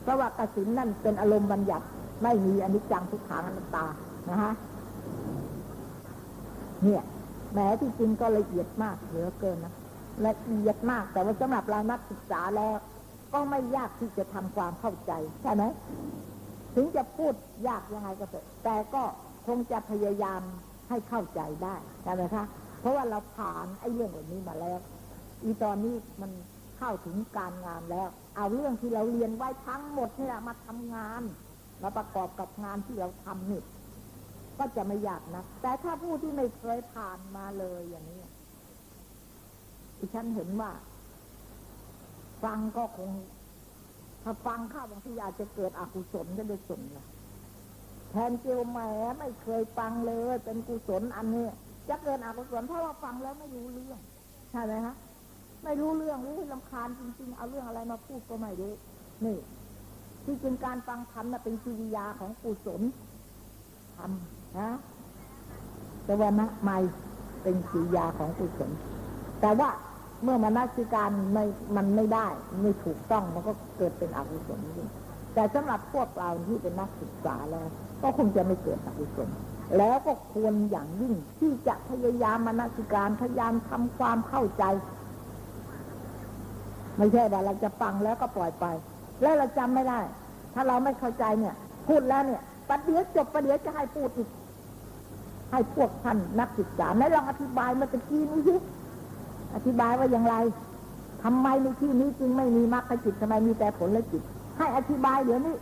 [0.02, 1.86] เพราะว่ากสินนั่นเป็นอารมณ์บัญญัติ
[2.24, 3.86] ไม่มีอันิจจังทุกขังอนัตตา
[4.30, 4.54] นะฮะ
[6.84, 7.04] เนี่ย
[7.54, 9.74] แม้ที่จริงก็ละเอียดมากเหลือเกินนะ
[10.26, 12.78] ละเอียดมากแต่ว่าสำหรับเรานักศึกษาแล้ว
[13.34, 15.12] ก็ไม่ยากที่จะทำความเข้าใจ
[15.42, 15.64] ใช่ไหม
[16.76, 17.34] ถึงจะพูด
[17.68, 19.04] ยากยังไงก็เถอะแต่ก็
[19.48, 20.42] คงจะพยายาม
[20.90, 22.46] ให้เข้าใจได้ใช่ไหมคะ
[22.80, 24.80] เพราะว่าเราผ่านไอ้เรื่องเหล่านี้มาแล้ว
[25.44, 26.32] อีตอนนี้มัน
[26.78, 31.24] เข้าถึงการงานแล้ว เอาเรื่องที่เราเรียนไว้ทั้งหมดนี่แหละมาทำงาน
[31.84, 33.62] มาประกอบกับงานที่เราทำนี่
[34.60, 38.22] ก็จะไม่ยากนะ แต่ถ้าผู้ที่ไม่เคยผ่านมาเลยอย่างนี้
[40.00, 40.72] ดิฉันเห็นว่า
[42.44, 43.10] ฟังก็คง
[44.24, 47.06] ถ้าฟังข้าบางทีอาจจะเกิดอกุศลก็ได้ส่วนละ
[48.12, 48.80] แทนเจียวแหม
[49.20, 51.46] ไม่เคยฟังเลยเป็นกุศลอันนี้
[51.90, 54.00] จะเกิดอกุศลเพราะว่าฟังแล้วไม่รู้เรื่อง
[54.52, 54.96] ใช่ไหมฮะ
[55.64, 58.74] ไม่รู้เรื่องหรือลำคาญจริงๆ เอาเรื่องอะไรมาพูดก็ไม่รู้
[59.26, 59.38] นี่
[60.26, 62.82] ที่จริงการฟังธรรมน่ะเป็นกิริยาของกุศล
[63.96, 64.12] ธรรม
[64.60, 64.70] นะ
[66.06, 66.78] แต่ว่านะไม่
[67.44, 68.72] เป็นกิริยาของกุศล
[69.42, 69.70] แต่ว่า
[70.24, 71.46] เมื่อมานัสิการไม่
[71.76, 72.28] มันไม่ได้
[72.62, 74.90] ไม่ถูกต้องมันก็เกิดเป็นอกุศลจริง
[75.34, 77.68] แต่สำหรับพวกเราที่เป็นนักศึกษาแล้ว
[78.02, 79.30] ก็คงจะไม่เกิดอกุศล
[79.78, 84.64] แล้วก็ควรอย่างยิ่งที่จะพยายามมานัสิการพยายามทำความเข้าใจ
[86.98, 88.66] ไม่ใช่ว่าเราจะฟังแล้วก็ปล่อยไป
[89.22, 90.00] แล้วเราจำไม่ได้
[90.54, 91.56] ถ้าเราไม่เข้าใจเนี่ย
[91.88, 94.30] พูดแล้วเนี่ยประเดี๋ยวจบประเดี๋ยวจะให้พูดอีก
[95.52, 98.56] ให้พวกท่านนักศึกษาไหนลองอธิบายมาตะกี้นี้สิ
[99.56, 100.36] อธิบายว่าอย่างไร
[101.24, 104.24] ทำไมในที่นี้จึงไม่มีมรรคจิตทำไมมีแต่ผลและจิต
[104.58, 105.56] ให้อธิบายเดี๋ยวนี้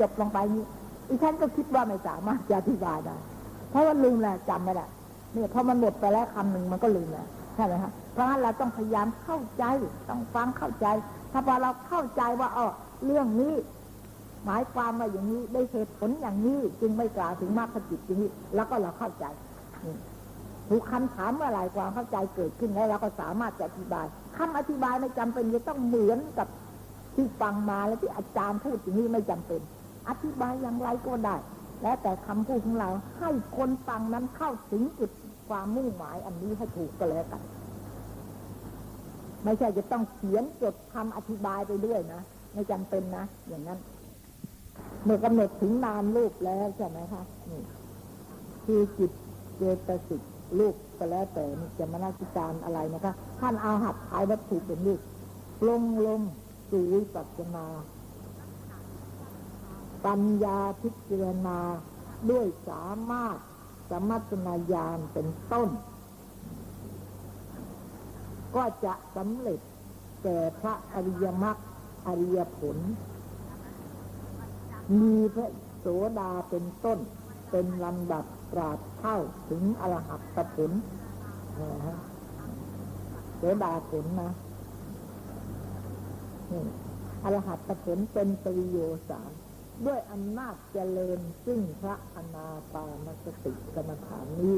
[0.00, 0.64] จบลงไปนี้
[1.08, 3.16] อีฉันก็คิดว่าไม่สามารถจะอธิบายได้
[3.70, 4.86] เพราะว่าลืมแหละจำไม่ได้
[5.32, 9.64] เนี่ยพอมันหมดไปแล้วคำหนึ่งมันก็ลืมแล้วใช่ไหมฮะเพราะฉะนั้นเราต้องพยายามเข้าใจ
[10.08, 10.86] ต้องฟังเข้าใจ
[11.32, 12.66] ถ้าพอเราเข้าใจว่าอ๋อ
[13.06, 13.54] เรื่องนี้
[14.44, 19.24] หมายความว่าอย่างนี้ได้เหตุผลอย่างนี้จึงไม่กล่าวถึงมรรคจิตอย่างนี้ แล้วก็เราเข้าใจ
[20.68, 24.06] ถูกคำถามเมื่อไหร่ความเข้าใจเกิดขึ้นแล้วเราก็สามารถจะอธิบาย
[24.36, 26.48] คำอธิบายไม่จำเป็นจะต้องเหมือนกับ
[27.14, 29.60] ที่ฟังมาแล้วที่อาจารย์พูดอย่างนี้ไม่จำเป็น
[30.08, 31.36] อธิบายอย่างไรก็ได้
[31.82, 35.10] แล้วแต่คำพูดของเราให้คนฟังนั้นเข้าถึงจุด
[35.48, 37.42] ความมุ่งหมายอันนี้ให้ถูกก็แล้วกัน
[39.44, 42.20] ไม่ใช่จะต้องเขียนจดคำอธิบายไปด้วยนะ
[42.54, 43.78] ไม่จำเป็นนะอย่างนั้น
[45.04, 47.62] เมื่อกำหนดถึงนามรูปแล้วใช่ไหมคะนี่
[48.64, 49.10] คือจิต
[49.56, 50.22] เจตสิก
[50.58, 51.44] รูปก็แล้วแต่
[51.78, 55.00] จะมานาจิการอะไรนะคะท่านเอาหัดทายวัตถุเป็นรูป
[55.68, 56.20] ลงลง
[56.70, 57.66] สู่วิปัสสนา
[60.06, 61.58] ปัญญาพิจารณา
[62.30, 63.36] ด้วยสามารถ
[63.90, 65.68] สมัตนญาณเป็นต้น
[68.56, 69.60] ก็จะสำเร็จ
[70.22, 71.56] แก่พระอริยมรรค
[72.06, 72.76] อริยผล
[75.00, 75.86] มีพระโส
[76.18, 76.98] ดาเป็นต้น
[77.50, 79.16] เป็นลำดับ ตราบเท่า
[79.48, 80.70] ถึงอรหัตผล
[81.60, 81.96] นะฮะ
[83.36, 84.30] โสดาผลนะ
[86.50, 86.62] นี่
[87.24, 88.78] อรหัตผลเป็นปริโย
[89.08, 89.32] สาร
[89.86, 94.56] ด้วยอำนาจเจริญซึ่งพระอนาปานสติกรรมฐานนี้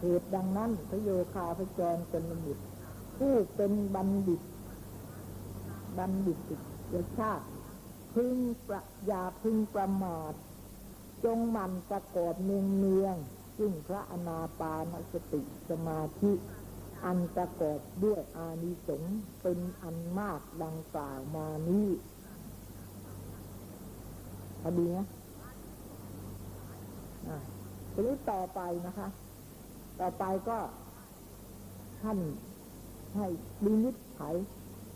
[0.00, 2.64] เหตุดังนั้นพระโยคาพระจรเป็นบุตร
[3.18, 4.40] ผู้เป็นบัณฑิต
[5.98, 6.38] บัณฑิต
[6.94, 7.46] ยชาติ
[8.14, 8.36] พึง
[8.68, 10.32] ประยาพึงประมาท
[11.24, 13.16] จงมันประกอบเนืองเนือง
[13.58, 16.32] ซึ่งพระอนาปานสติสมาธิ
[17.04, 21.88] อันประกอบด้วยอานิสงส์เป็นอันมากดังกล่าวมานี้
[24.62, 25.06] พอดีนะ
[27.28, 27.38] อะ
[27.92, 29.08] ทีนี้ต่อไปนะคะ
[30.00, 30.58] ต่อไปก็
[32.02, 32.18] ท่าน
[33.16, 33.26] ให้
[33.64, 34.34] ดินิจฉัย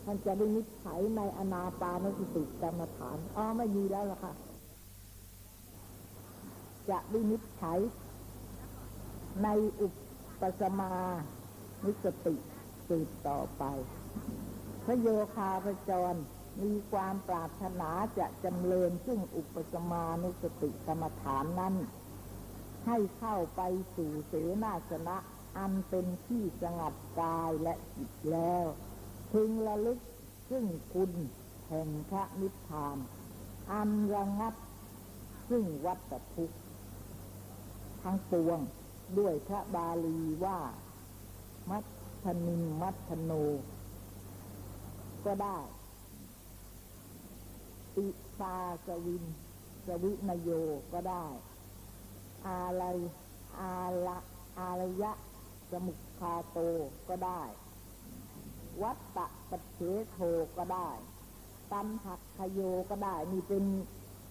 [0.05, 4.33] ท่านจะดินิจฉัยในอนาปานสติกรรมฐานอ๋อไม่มีแล้วล่ะค่ะ
[6.91, 7.81] จะดินิจฉัย
[9.43, 9.49] ใน
[9.81, 9.89] อุ
[10.41, 10.93] ปสมา
[11.85, 12.35] นุสติ
[12.89, 13.65] สืบต่อไป
[14.85, 16.15] พระโยคาพจร
[16.63, 21.75] มีความปรารถนาจะจำเริญซึ่งอุปสมานุสติกรรมฐานนั้น
[22.87, 23.61] ให้เข้าไป
[23.97, 24.33] สู่เส
[24.63, 25.17] นาสนะ
[25.59, 28.67] อันเป็นที่สงัดกายและจิตแล้ว
[29.33, 30.01] พึงระลึก
[30.51, 31.13] ซึ่งคุณ
[31.69, 32.99] แห่งพระนิพพาน
[33.73, 34.55] อันระงับ
[35.49, 36.59] ซึ่งวัฏทุกข์
[38.03, 38.61] ทั้งปวง
[39.19, 40.59] ด้วยพระบาลีว่า
[41.71, 41.79] มั
[42.25, 43.33] ทนิมมัทโน
[45.25, 45.59] ก็ได้
[47.97, 48.07] ติ
[48.41, 49.25] ปาสวิน
[49.87, 50.51] สวินโย
[50.93, 51.27] ก็ได้
[52.47, 52.99] อาลัย
[53.61, 53.77] อา
[54.07, 54.19] ละ
[54.59, 55.13] อารยะ
[55.71, 56.59] สมุขคาโต
[57.09, 57.43] ก็ได้
[58.83, 59.81] วัตตะปเฉ
[60.11, 60.19] โท
[60.57, 60.89] ก็ได้
[61.73, 63.65] ตันหักขโยก็ได้ นี่เป็น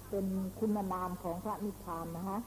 [0.10, 0.26] เป็น
[0.60, 2.40] คุณนามของพระนิพพานนะฮะ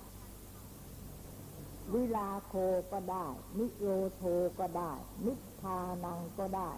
[1.95, 2.55] วิลาโค
[2.93, 3.27] ก็ได้
[3.59, 4.23] นิโรโท
[4.59, 4.93] ก็ได้
[5.27, 6.71] นิพานังก็ได้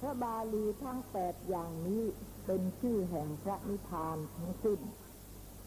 [0.00, 2.04] พระบาลีทั้งแปดอย่างนี้
[2.46, 4.80] เป็นชื่อแห่งพระนิพพานทั้งสิ้น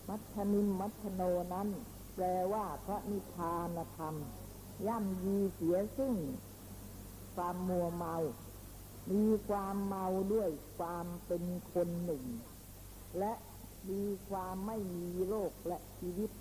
[0.08, 1.22] มัชนิมมัชโน
[1.54, 1.70] นั้น
[2.16, 4.16] แปลว่าพระนิพพานธรรม
[4.88, 6.16] ย่ำยีเสียซึ่ง
[7.36, 8.16] ความมัวเมา
[9.12, 11.44] มีความเมาด้วยความเป็น
[11.74, 12.24] คนหนึ่ง
[13.20, 13.34] และ
[13.90, 16.32] มีความไม่มีโรคและชีวิต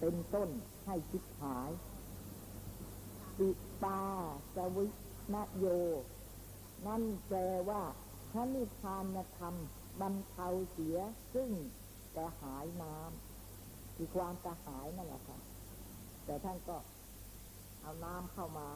[0.00, 0.48] เป็นต้น
[0.88, 1.70] ให้คิดหาย
[3.38, 3.50] ปิ
[3.82, 4.00] ปา
[4.54, 4.86] สวิ
[5.34, 5.66] ณโย
[6.86, 7.82] นั่นแปลว่า
[8.30, 9.54] พระนิพพานธรรม
[10.00, 10.98] บรรเทาเสีย
[11.34, 11.50] ซึ่ง
[12.16, 15.38] กระหายน้ำคือความกระหายนั่นแหละค่ะ
[16.24, 16.76] แต่ท่านก็
[17.82, 18.68] เอาน้ำเข้ามา